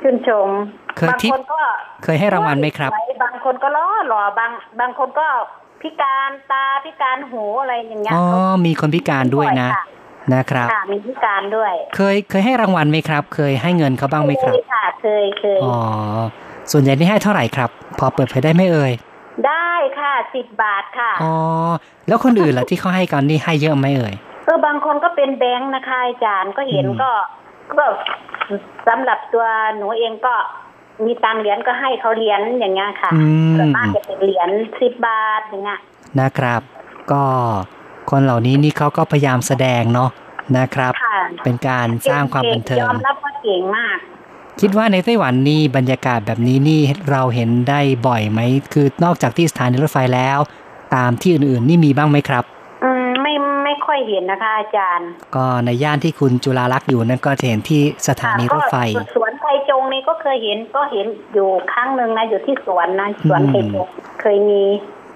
[0.03, 0.49] ชื่นชม
[0.97, 1.61] เคยบางทิปคนก็
[2.05, 2.91] เคยให้รางวัลไหมครับ
[3.23, 4.51] บางคนก็ล้อหล่อบาง
[4.81, 5.27] บางคนก็
[5.83, 8.25] พิการตาพิการหูอะไรอย่างเงี้ยอ๋อ
[8.67, 9.85] มีคนพิการด้วยนะค่ะ
[10.35, 15.79] นะครับค่ะมีพิการด้วย เคยเคยให้รางวัลไหมครับ เคยให้เงินเขาบ้างไหมครับเคยค่ะเคยเคยอ๋อ
[16.73, 18.93] ส่วนใหญ่นี่ให้เท่าไหร่ครับ พอเปิดเผยได้ไหมเอ่ย
[19.47, 21.35] ได้ค่ะสิบบาทค่ะ อ๋อ
[22.09, 24.15] แล้วคนอื่นล่ะที่เขาให้กันนี่ให้เยอะไหมเอ่ย
[24.45, 27.11] เออบางคนก็เป็นแบงค์นะคะอาจารย์ก็เห็นอืมก็
[27.79, 27.85] ก็
[28.89, 30.35] สำหรับตัวหนูเองก็
[31.05, 33.21] มีตังค์เหรียญก็ให้เขาเหรียญอย่างเงี้ยค่ะอื
[33.59, 35.81] ส่วนมมากจะเป็นเหรียญสิบบาทอย่างเงี้ย
[36.21, 36.61] นะครับ
[37.13, 37.23] ก็
[38.11, 40.11] คนเหล่านี้นี่เขาก็พยายามแสดงเนาะ
[40.59, 43.99] นะครับค่ะเป็นการสร้างความบันเทิยงอมรับว่าเก่งมาก
[44.61, 48.41] คิดว่าในไต้หวันนี่บรรยากาศแบบนี้นี่เราเห็นได้บ่อยไหม
[48.73, 50.39] คือนอกจากที่สถานีรถไฟแล้ว
[50.95, 52.45] ตามที่อื่นๆนี่มีบ้างไหมครับ
[52.85, 53.35] อืมไม่
[53.65, 63.87] ไม่ค่อยเห็นนะคะอาจารย์ ก็ในย่านที่คุณจุฬาลักษณ์อยู่นั่นก็จะเห็นที่สถานีรถไฟก็สวนไทยจงนี่ก็เคยเห็นก็เห็นอยู่ครั้งหนึ่งนะอยู่ที่สวนนะสวนไทยจง
[64.21, 64.63] เคยมี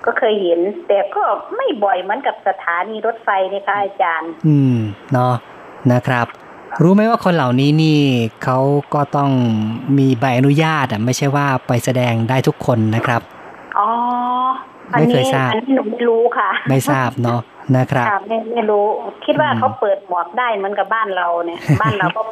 [0.06, 1.22] ก็เคยเห็น แต่ก็
[1.56, 4.76] ไม่บ่อยเหมือนกับสถานีรถไฟนี่ค่ะอาจารย์ อืม
[5.12, 5.34] เนาะ
[5.92, 6.26] นะครับ
[6.82, 7.98] รู้ไหมว่าคนเหล่านี้นี่
[8.44, 8.58] เขา
[8.94, 9.30] ก็ต้อง
[9.98, 13.22] มีใบอนุญาตอะไม่ใช่ว่าไปแสดงได้ทุกคนนะครับ
[13.78, 13.88] อ๋อ
[14.92, 17.40] อันไม่เคนี้ยทราบอันนี้หนูไม่รู้ค่ะ ไม่ทราบเนาะ
[17.76, 18.84] นะครับค่ะไม่ไม่รู้
[19.24, 22.22] คิดว่าอืมเขาเปิดหมวกได้เหมือนกับบ้านเราเนี่ย บ้านเราก็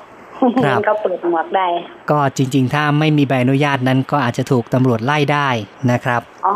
[0.65, 1.67] ครัเห็บนเขาเปิดหมวกได้
[2.11, 5.49] ก็จริง ๆ ถ้าไม่มีใบอนุญาตนั้นก็อาจจะถูกตำรวจไล่ได้
[5.91, 6.55] นะครับอ๋อ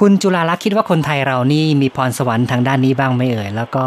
[0.00, 3.84] คุณจุฬาลักษณ์คิดว่าคนไทยเรานี่มีพรสวรรค์ทางด้านนี้บ้างไหมเอ่ยแล้วก็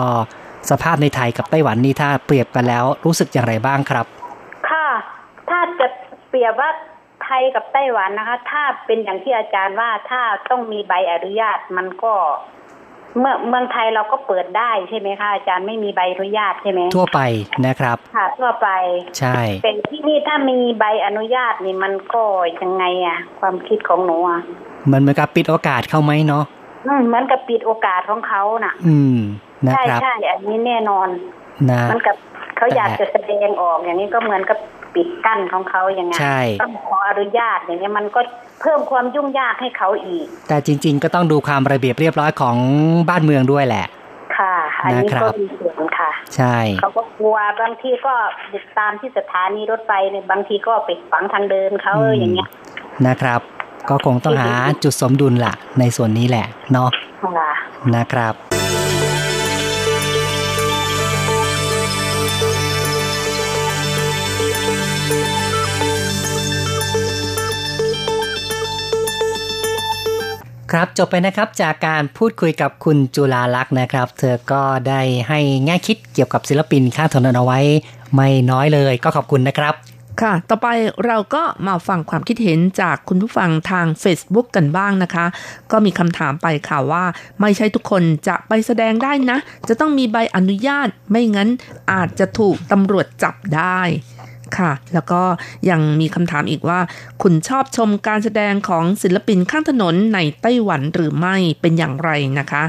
[0.69, 4.05] สภาพในไทยกับไต้หวันนี่ถ้าเปรียบกันแล้วรู้สึกอย่างไรบ้างครับ
[4.69, 4.87] ค่ะ
[5.49, 5.87] ถ้าจะ
[6.29, 6.69] เปรียบว่า
[7.23, 12.13] ไทยกับไต้หวันนะคะ ถ้าเป็นอย่างที่อาจารย์ว่าถ้าต้องมีใบอนุญาตมันก็
[13.19, 17.21] เมื่อเมืองไทยเราก็เปิดได้ใช่ไหมคะอาจารย์ไม่มีใบอนุญาตใช่ไหมทั่วไป
[17.65, 18.67] นะครับ ค่ะ ทั่วไป
[19.19, 22.23] ใช่เป็นที่นี่ถ้ามีใบอนุญาตนี่มันก็
[22.61, 24.41] ยังไงอะความคิดของหนูอะ
[24.91, 26.43] มันเหมือนกับปิดโอกาสเข้าไหมเนาะ
[26.87, 29.17] อืมเหมือนกับปิดโอกาสของเขาน่ะ อืม
[29.67, 31.07] นะใช่ครับใช่อันนี้แน่นอน
[31.71, 32.15] นะมันกับ
[32.57, 34.57] เขาแต่อยากจะแสดงออกอย่างนี้ก็เหมือนกับ
[34.95, 38.21] ปิดกั้นของเขาอย่างไงใช่ต้องขออนุญาตอย่างนี้ยมันก็
[38.61, 42.55] เพิ่มความยุ่งยากให้เขาอีก แต่จริง ๆ ก็ต้องดูความระเบียบเรียบร้อยของ
[43.09, 43.85] บ้านเมืองด้วยแหละ
[44.37, 48.13] ค่ะ อันนี้นะครับก็มีส่วนค่ะ ใช่เขาก็กลัวบางทีก็
[48.53, 52.47] ติดตามที่สถานีรถไฟเนี่ยบางทีก็ไปฝังทางเดินเขาอย่างเงี้ย
[53.07, 53.41] นะครับ
[53.89, 54.53] ก็คงต้องหา
[54.83, 56.89] จุดสมดุลล่ะ ในส่วนนี้แหละเนาะ
[57.23, 57.51] ค่ะ
[57.95, 58.33] นะครับ
[70.71, 77.59] ครับจบไปนะครับจากการพูดคุยกับคุณจุลาลักษณ์นะครับ เธอก็ได้ให้แง่คิดเกี่ยวกับศิลปินข้างถนนเอาไว้
[78.15, 79.73] ไม่น้อยเลยก็ขอบคุณนะครับ
[80.21, 80.67] ค่ะ ต่อไป
[81.05, 85.25] เราก็มาฟังความคิดเห็นจากคุณผู้ฟังทาง Facebook กันบ้างนะคะ
[85.71, 87.03] ก็มีคำถามไปค่ะว่า
[87.41, 89.37] ไม่ใช่ทุกคนจะไปแสดงได้นะ
[89.67, 91.49] จะต้องมีใบอนุญาตไม่งั้น
[91.91, 93.79] อาจจะถูกตำรวจจับได้
[94.57, 95.21] ค่ะ แล้วก็
[95.69, 96.79] ยังมีคำถามอีกว่า
[97.21, 102.63] คุณชอบชมการแสดงของศิลปินข้างถนนในไต้หวันหรือไม่เป็นอย่างไรนะคะ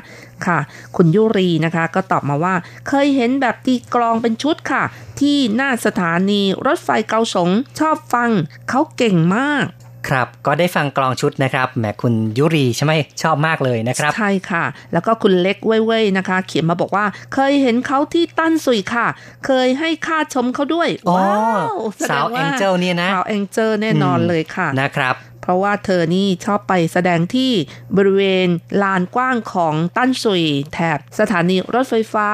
[0.46, 0.58] ค่ะ
[0.96, 2.54] คุณยุรีนะคะ ก็ตอบมาว่า
[2.88, 4.82] เคยเห็นแบบตีกลองเป็นชุดค่ะ
[5.20, 8.30] ที่หน้าสถานีรถไฟเกาสงชอบฟัง
[8.68, 9.66] เขาเก่งมาก
[10.08, 12.92] ครับก็ได้ฟังกลองชุดนะครับแหมคุณยุรีใช่ไหม
[13.22, 17.04] ชอบมากเลยนะครับ ใช่ค่ะ แล้วก็คุณเล็กเว่ยๆนะคะ เขียนมาบอกว่า
[17.34, 19.06] เคยเห็นเขาที่ตั้นสุยค่ะ
[19.46, 27.52] เคยให้ค่าชมเขาด้วยอ๋อว้าวแดสาวงแองเจิลเนี่ยนะสาวแองเจิลแน่นอนเลยค่ะนะครับเพราะว่าเธอนี่ชอบไปแสดงที่
[27.96, 28.48] บริเวณ
[28.82, 32.28] ลานกว้างของตั้นซุยแถบสถานีรถไฟฟ้า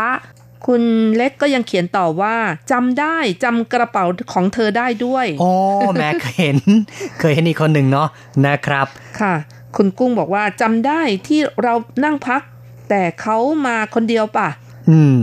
[0.66, 0.82] คุณ
[1.16, 2.36] เล็กก็ยังเขียนต่อว่า
[2.72, 5.50] จำได้จำกระเป๋าของเธอได้ด้วยโอ้
[5.94, 6.58] แม่เคยเห็น
[7.20, 8.08] เคยเห็นอีกคนหนึ่งเนาะ
[8.46, 8.86] นะครับ
[9.20, 9.34] ค่ะ
[9.76, 12.42] คุณกุ้งบอกว่าจำได้ที่เรานั่งพัก
[12.88, 13.36] แต่เขา
[13.66, 14.48] มาคนเดียวป่ะ
[14.90, 15.18] อืม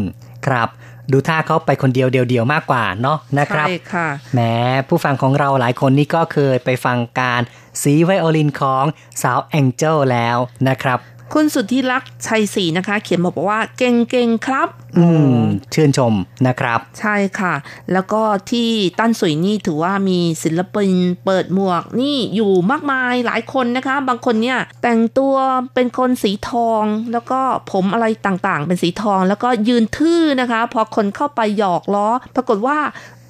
[0.48, 0.70] ครับ
[1.12, 4.40] ดูท่าเขาไปคนเดียวเดียวๆมากกว่าเนาะนะครับใช่ค่ะแหม
[4.88, 7.42] ผู้ฟังของเราหลายคนนี่ก็เคยไปฟังการ
[7.82, 8.86] สีไวโอลินของ
[9.24, 10.38] สาวแองเจิลแล้ว
[10.70, 11.00] นะครับ
[11.34, 14.68] คุณสุทธิรักษ์ชัยศรีนะคะ เขียนมาบอกว่าเก่งๆครับ
[14.98, 15.06] อื
[15.40, 15.42] ม
[15.74, 16.14] ชื่นชม
[16.48, 17.54] นะครับ ใช่ค่ะ
[17.94, 18.22] แล้วก็
[18.52, 18.70] ที่
[19.00, 20.94] ตั้นสุยนี่ถือว่ามีศิลปิน
[21.26, 25.36] เปิดหมวกนี่อยู่มากมายหลายคนนะคะ บางคนเนี่ยแต่งตัว
[25.74, 27.40] เป็นคนสีทอง แล้วก็
[27.72, 32.78] ผมอะไรต่างๆ เป็นสีทอง แล้วก็ยืนทื่อนะคะ พอคนเข้าไปหยอกล้อ ปรากฏว่า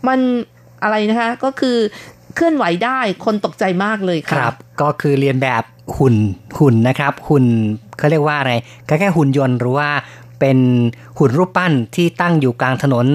[0.08, 0.20] มัน
[0.84, 1.78] อะไรนะคะ ก็คือ
[2.36, 5.64] เคลื่อนไหวได้คนตกใจมากเลยคค่ะรับ ก็คือเรียนแบบ
[5.98, 6.16] หุ่น
[6.60, 7.46] หุ่นนะครับ หุ่น
[8.00, 8.54] เขาเรียกว่าอะไร
[8.88, 9.90] ก็แค่หุ่นยนต์หรือว่า
[10.40, 10.60] เป็น
[11.20, 13.08] หุ่นรูปปั้นที่ตั้งอยู่กลางถนน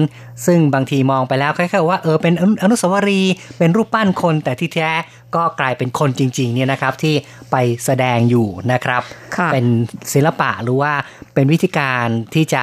[0.45, 4.91] ซึ่งบางทีมองไปแล้วคล้ายๆว่าเออเป็นอนุสาวรีย์เป็นรูปปั้นคนแต่ที่แท้
[5.35, 7.15] ก็กลายเป็นคนจริงๆเนี่ยนะครับที่
[7.51, 7.55] ไป
[7.85, 9.01] แสดงอยู่นะครับ
[9.35, 9.65] ค่ะเป็น
[10.13, 10.93] ศิลปะหรือว่า
[11.33, 12.61] เป็นวิธีการที่จะ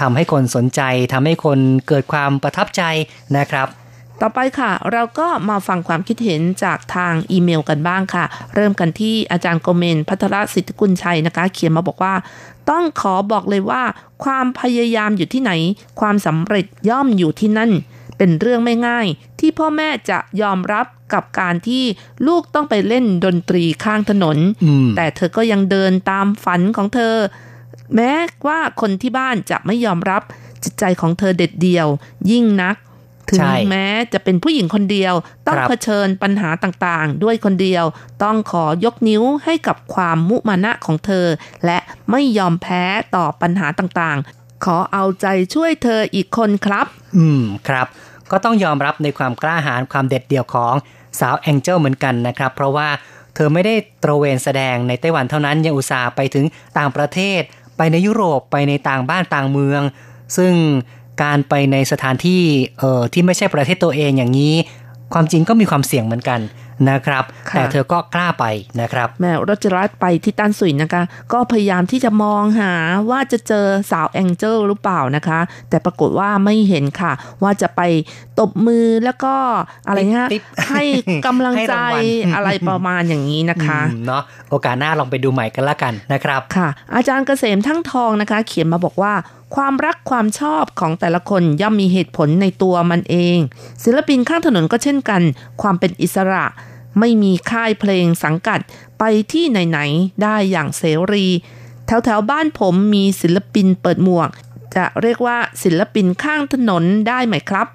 [0.00, 0.80] ทำให้คนสนใจ
[1.12, 1.58] ทำให้คน
[1.88, 2.82] เกิดความประทับใจ
[3.38, 3.68] นะครับ
[4.20, 12.14] ต่อไปค่ะ เราก็มาฟังความคิดเห็นจากทางอีเมลกันบ้างค่ะ เริ่มกันที่อาจารย์โกเมน พัทรสิทธิกุลชัยนะคะ เขียนมาบอกว่า
[12.70, 13.82] ต้องขอบอกเลยว่า
[14.24, 15.52] ความพยายามอยู่ที่ไหน
[16.00, 17.70] ความสำเร็จย่อมอยู่ที่นั่น
[18.18, 19.06] เป็นเรื่องไม่ง่าย
[19.38, 21.84] ที่พ่อแม่จะยอมรับกับการที่
[22.26, 27.14] ลูกต้องไปเล่นดนตรีข้างถนนอืมแต่เธอก็ยังเดินตามฝันของเธอ
[27.94, 28.12] แม้
[28.46, 30.22] ว่าคนที่บ้านจะไม่ยอมรับ
[30.64, 31.88] จิตใจของเธอเด็ดเดี่ยว
[32.30, 32.76] ยิ่งนัก
[33.30, 35.14] ถึงใช่แม้จะเป็นผู้หญิงคนเดียว
[35.46, 37.84] ต้องครับเผชิญปัญหาต่างๆ ด้วยคนเดียว
[38.22, 41.26] ต้องขอยกนิ้วให้กับความมุมานะของเธอ
[41.64, 41.78] และ
[42.10, 47.86] ไม่ยอมแพ้ต่อปัญหาต่างๆ ขอเอาใจช่วยเธออีกคนครับ อืมครับ
[48.30, 50.74] ก็ต้องยอมรับในความกล้าหาญความเด็ดเดี่ยวของ
[51.20, 52.88] สาวแองเจิลเหมือนกันนะครับ เพราะว่า
[53.34, 56.44] เธอไม่ได้ตระเวนแสดงในไต้หวันเท่านั้นยังอุตส่าห์ไปถึง
[56.78, 57.40] ต่างประเทศ
[57.76, 59.82] ไปในยุโรปไปในต่างบ้านต่างเมือง
[60.36, 60.54] ซึ่ง
[61.22, 62.42] การไปในสถานที่
[62.78, 64.54] เอ่อที่ไม่ใช่ประเทศตัวเองอย่างนี้
[65.14, 66.40] ความจริงก็มีความเสี่ยงเหมือนกัน
[66.90, 68.44] นะครับค่ะแต่เธอก็กล้าไป
[68.80, 71.02] นะครับ แม่รจรัสไปที่ตั้นสุยนะคะ
[71.32, 72.72] ก็พยายามที่จะมองหา
[73.10, 77.12] ว่าจะเจอสาวแองเจิลหรือเปล่านะคะ แต่ปรากฏว่าไม่เห็นค่ะ
[77.42, 77.80] ว่าจะไป
[78.40, 79.34] ตบมือแล้วก็
[79.86, 80.82] อะไรเงี้ยติ๊บให้
[81.26, 82.00] กำลังให้ใจรางวั
[82.32, 89.12] ลอะไรประมาณอย่างนี้นะคะอืมเนาะโอกาสหน้าลองไปดูใหม่กันละกันนะครับค่ะ อาจารย์เกษมทั้งทองนะคะ เขียนมาบอกว่า
[89.54, 93.38] ความรักความชอบของแต่ละคนย่อมมีเหตุผลในตัวมันเอง
[93.84, 95.22] ศิลปินข้างถนนก็เช่นกัน
[95.62, 96.44] ความเป็นอิสระ
[96.98, 98.60] ไม่มีค่ายเพลงสังกัด
[98.98, 101.26] ไปที่ไหนๆได้อย่างเสรี
[101.86, 104.30] แถวๆบ้านผมมีศิลปินเปิดหมวก
[104.76, 107.66] จะเรียกว่าศิลปินข้างถนนได้ไหมครับ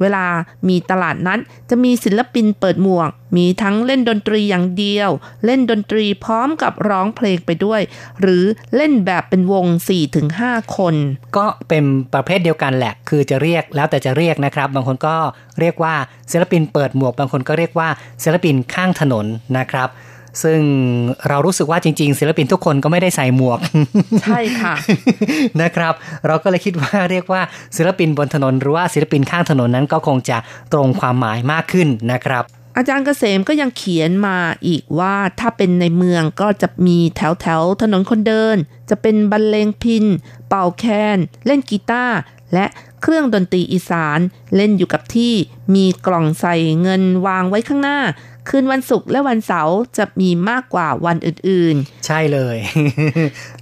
[0.00, 0.24] เวลา
[0.68, 1.38] มีตลาดนัด
[1.70, 5.10] จะมีศิลปินเปิดหมวก มีทั้งเล่นดนตรีอย่างเดียว
[5.44, 7.80] เล่นดนตรีพร้อมกับร้องเพลงไปด้วย
[8.20, 8.44] หรือ
[8.76, 9.66] เล่นแบบเป็นวง
[10.22, 10.94] 4-5 คน
[11.36, 11.84] ก็เป็น
[12.14, 15.16] ประเภทเดียวกันแหละ คือจะเรียกแล้วแต่จะเรียกนะครับ บางคนก็
[15.60, 15.94] เรียกว่า
[16.30, 17.88] ศิลปินเปิดหมวก บางคนก็เรียกว่า
[18.22, 19.26] ศิลปินข้างถนน
[19.58, 19.88] นะครับ
[20.42, 20.60] ซึ่ง
[21.28, 23.58] เรารู้สึกว่าจริง ๆ ศิลปินทุกคนก็ไม่ได้ใส่หมวก
[24.22, 24.74] ใช่ค่ะ
[25.62, 25.94] นะครับ
[26.26, 27.42] เราก็เลยคิดว่าเรียกว่า
[27.76, 30.38] ศิลปินบนถนนหรือว่าศิลปินข้างถนนนั้นก็คงจะ
[30.72, 32.44] ตรงความหมายมากขึ้นนะครับ
[32.76, 38.56] อาจารย์เกษมก็ยังเขียนมาอีกว่าถ้าเป็นในเมืองก็จะมีแถวแถวๆถนนคนเดิน
[38.90, 40.04] จะเป็นบรรเลงพิน
[40.48, 40.84] เป่าแค
[41.16, 42.16] น เล่นกีตาร์
[42.54, 42.66] และ
[43.02, 44.18] เครื่องดนตรีอีสาน
[44.56, 45.32] เล่นอยู่กับที่
[45.74, 47.98] มีกล่องใส่เงินวางไว้ข้างหน้า
[48.48, 51.76] คืนวันศุกร์และวันเสาร์จะมีมากกว่าวันอื่น
[52.06, 52.56] ใช่เลย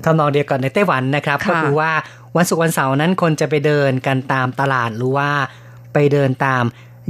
[0.05, 1.93] ทำนองเดียวกันในไต้หวันนะครับค่ะก็คือว่า
[2.37, 5.31] วันศุกร์วันเสาร์นั้นคนจะไปเดินกันตามตลาดหรือว่า
[5.93, 6.65] ไปเดินตาม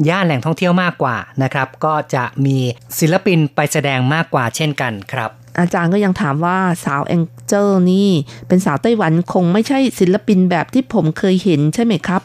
[0.09, 2.59] ย่านแหล่งท่องเที่ยวมากกว่านะครับ ก็จะมี
[2.99, 8.11] ศิลปินไปแสดงมากกว่าเช่นกันครับๆ อาจารย์ก็ยังถามว่าสาวแองเจิลนี่
[8.49, 12.23] เป็นสาวไต้หวันคงไม่ใช่ศิลปินแบบที่ผมเคยเห็นใช่ไหมครับ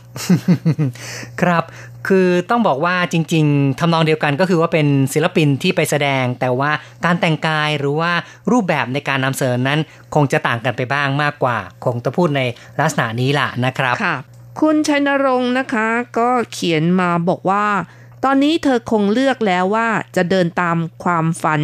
[1.42, 1.64] ครับ
[2.08, 6.72] คือต้องบอกว่าจริง ๆทำนองเดียวกันก็คือว่าเป็นศิลปินที่ไปแสดง แต่ว่า
[7.06, 8.12] การแต่งกายหรือว่า
[8.52, 9.80] รูปแบบในการนำเสนอนั้น
[10.16, 12.42] คงจะต่างกันไปบ้างมากกว่า คงจะพูดใน
[12.80, 14.16] ลักษณะนี้ล่ะนะครับค่ะ
[14.62, 17.66] คุณชัยนรงค์นะคะ ก็เขียนมาบอกว่า
[18.26, 21.62] ตอนนี้เธอคงเลือกแล้วว่าจะเดินตามความฝัน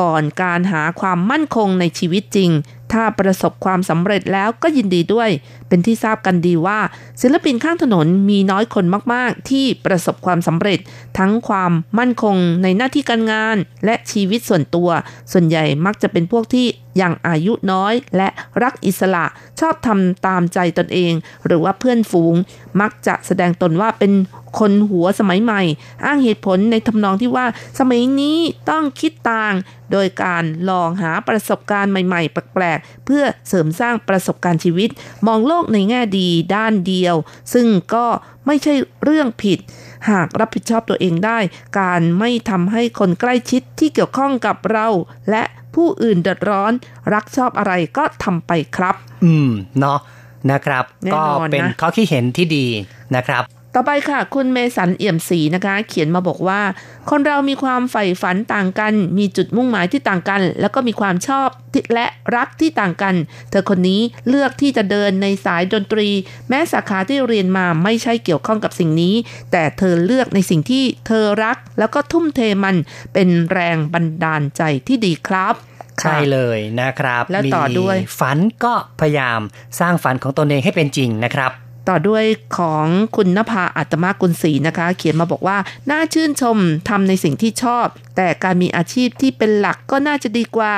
[0.00, 2.50] ก่อนการหาความมั่นคงในชีวิตจริง
[2.92, 5.30] ถ้าประสบความสำเร็จแล้วก็ยินดีด้วย
[5.72, 6.78] เป็นที่ทราบกันดีว่า
[7.22, 10.78] ศิลปินข้างถนนมีน้อยคนมากๆ ที่ประสบความสำเร็จ
[11.18, 14.90] ทั้งความมั่นคงในหน้าที่การงาน และชีวิตส่วนตัว
[15.32, 16.66] ส่วนใหญ่มักจะเป็นพวกที่
[17.00, 18.28] ยังอายุน้อยและ
[18.62, 19.24] รักอิสระ
[19.60, 21.12] ชอบทำตามใจตนเอง
[21.46, 22.34] หรือว่าเพื่อนฝูง
[22.80, 24.12] มักจะแสดงตนว่าเป็น
[24.58, 25.62] คนหัวสมัยใหม่
[26.04, 27.46] อ้างเหตุผลในทำนองที่ว่า
[27.78, 28.38] สมัยนี้
[28.70, 29.54] ต้องคิดต่าง
[29.92, 34.90] โดยการลองหาประสบการณ์ใหม่ ๆ แปลกๆ เพื่อเสริมสร้างประสบการณ์ชีวิต
[35.26, 37.16] มองโลกในแง่ดีด้านเดียว
[37.52, 38.06] ซึ่งก็
[38.46, 39.58] ไม่ใช่เรื่องผิด
[40.10, 41.38] หากรับผิดชอบตัวเองได้
[41.80, 44.86] การไม่ทำให้คนใกล้ชิดที่เกี่ยวข้องกับเรา
[45.30, 45.42] และ
[45.74, 46.72] ผู้อื่นเดือดร้อน
[47.12, 48.94] รักชอบอะไรก็ทำไปครับ
[49.24, 49.50] อืม
[49.80, 49.98] เนาะ
[50.50, 52.66] นะครับแน่ก็นอนนะเป็นข้อคิดเห็นที่ดี
[53.16, 53.42] นะครับ
[53.74, 56.60] ต่อไปค่ะ คุณเมสันเอี่ยมศรีนะคะ เขียนมาบอกว่า
[57.10, 62.06] คนเรามีความใฝ่ฝันต่างกัน มีจุดมุ่งหมายที่ต่างกัน แล้วก็มีความชอบที่และ
[62.36, 63.14] รักที่ต่างกัน
[63.50, 66.08] เธอคนนี้เลือกที่จะเดินในสายดนตรี
[66.48, 69.14] แม้สาขาที่เรียนมาไม่ใช่เกี่ยวข้องกับสิ่งนี้
[69.52, 72.76] แต่เธอเลือกในสิ่งที่เธอรัก แล้วก็ทุ่มเทมัน
[73.14, 75.54] เป็นแรงบันดาลใจที่ดีครับ
[76.00, 79.40] ใช่เลยนะครับ แล้วต่อด้วยมีฝันก็พยายาม
[79.80, 81.52] สร้างฝันของตนเองให้เป็นจริงนะครับ
[81.88, 82.24] ต่อด้วย
[82.58, 85.58] ของคุณนภาอัตมากุลศรีนะคะ เขียนมาบอกว่า
[85.90, 86.58] น่าชื่นชม
[86.88, 90.74] ทำในสิ่งที่ชอบ แต่การมีอาชีพที่เป็นหลักก็น่าจะดีกว่า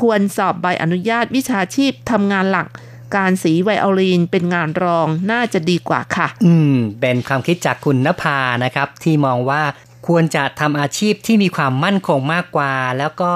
[0.00, 2.66] ควรสอบใบอนุญาตวิชาชีพทำงานหลัก
[3.16, 9.62] การสีไวโอลินเป็นงานรองน่าจะดีกว่าค่ะ อืม เป็นความคิดจากคุณนภานะครับ ที่มองว่า
[10.08, 13.32] ควรจะทำอาชีพที่มีความมั่นคงมากกว่า แล้วก็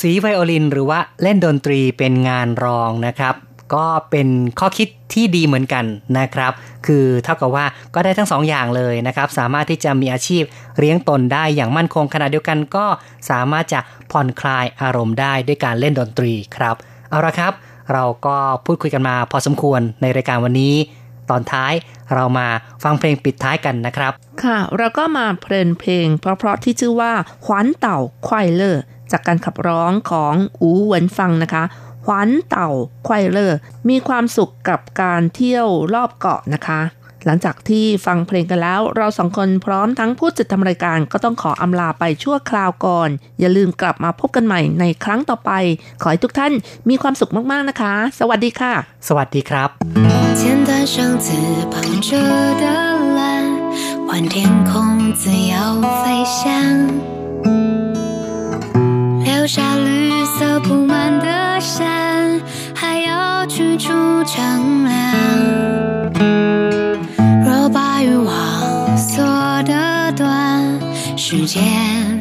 [0.08, 3.34] ีไวโอลิน หรือว่าเล่นดนตรีเป็นงานรองนะครับ
[3.74, 5.84] ก็เป็นข้อคิดที่ดีเหมือนกัน
[6.18, 6.52] นะครับ
[6.86, 10.42] คือเท่ากับว่าก็ได้ทั้งสองอย่างเลยนะครับ สามารถที่จะมีอาชีพ
[10.78, 12.86] เลี้ยงตนได้อย่างมั่นคงขณะเดียวกันก็
[13.30, 13.80] สามารถจะ
[14.12, 16.74] ผ่อนคลายอารมณ์ได้ด้วยการเล่นดนตรีครับ
[17.10, 17.52] เอาละครับ
[17.92, 20.74] เราก็พูดคุยกันมาพอสมควรในรายการวันนี้
[21.30, 21.72] ตอนท้าย
[22.14, 22.48] เรามา
[22.84, 24.12] ฟังเพลงปิดท้ายกันนะครับ
[24.42, 27.12] ค่ะ เราก็มาเพลินเพลง เพราะๆที่ชื่อว่า
[27.44, 31.64] ขวัญเต่าควายเลอร์จากการขับร้องของอูเหวินฟังนะคะ
[32.08, 32.68] ควันเต่า
[33.06, 36.80] ควายเลอร์มีความสุขกับการเที่ยวรอบเกาะนะคะ
[37.26, 43.08] หลังจากที่ฟังเพลงกันแล้ว เราสองคนพร้อมทั้งผู้จัดทำรายการก็ต้องขออำลาไปชั่วคราวก่อน
[43.40, 45.50] อย่าลืมกลับมาพบกันใหม่ในครั้งต่อไป
[46.02, 46.52] ขอให้ทุกท่าน
[46.88, 48.72] มีความสุขมากๆนะคะ สวัสดีค่ะ
[49.08, 49.68] สวัสดีครับ
[54.08, 55.54] 换天空，自由
[56.00, 57.77] 飞翔。
[59.48, 62.38] 下绿色铺满的山，
[62.74, 63.88] 还要去除
[64.24, 64.92] 丈量。
[67.42, 69.24] 若把欲望锁
[69.62, 70.78] 得短，
[71.16, 71.62] 时间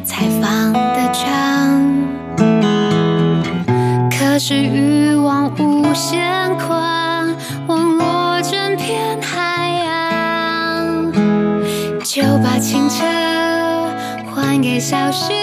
[0.06, 1.84] 才放得长。
[4.10, 7.36] 可是欲望无限宽，
[7.68, 11.12] 网络整片海洋。
[12.06, 13.04] 就把清澈
[14.34, 15.34] 还给小溪，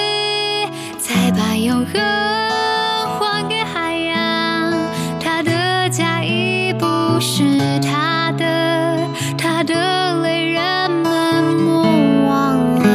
[1.07, 2.01] 再把永恒
[3.19, 4.73] 还给海洋。
[5.21, 7.45] 他的家已不是
[7.81, 11.83] 他的，他的泪人们莫
[12.27, 12.89] 忘了，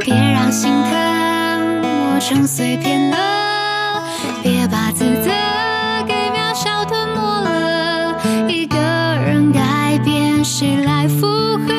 [0.00, 4.02] 别让心疼磨成碎片了。
[4.42, 5.30] 别把自责
[6.08, 8.18] 给渺小吞没了，
[8.48, 11.72] 一个人改变，谁来附和？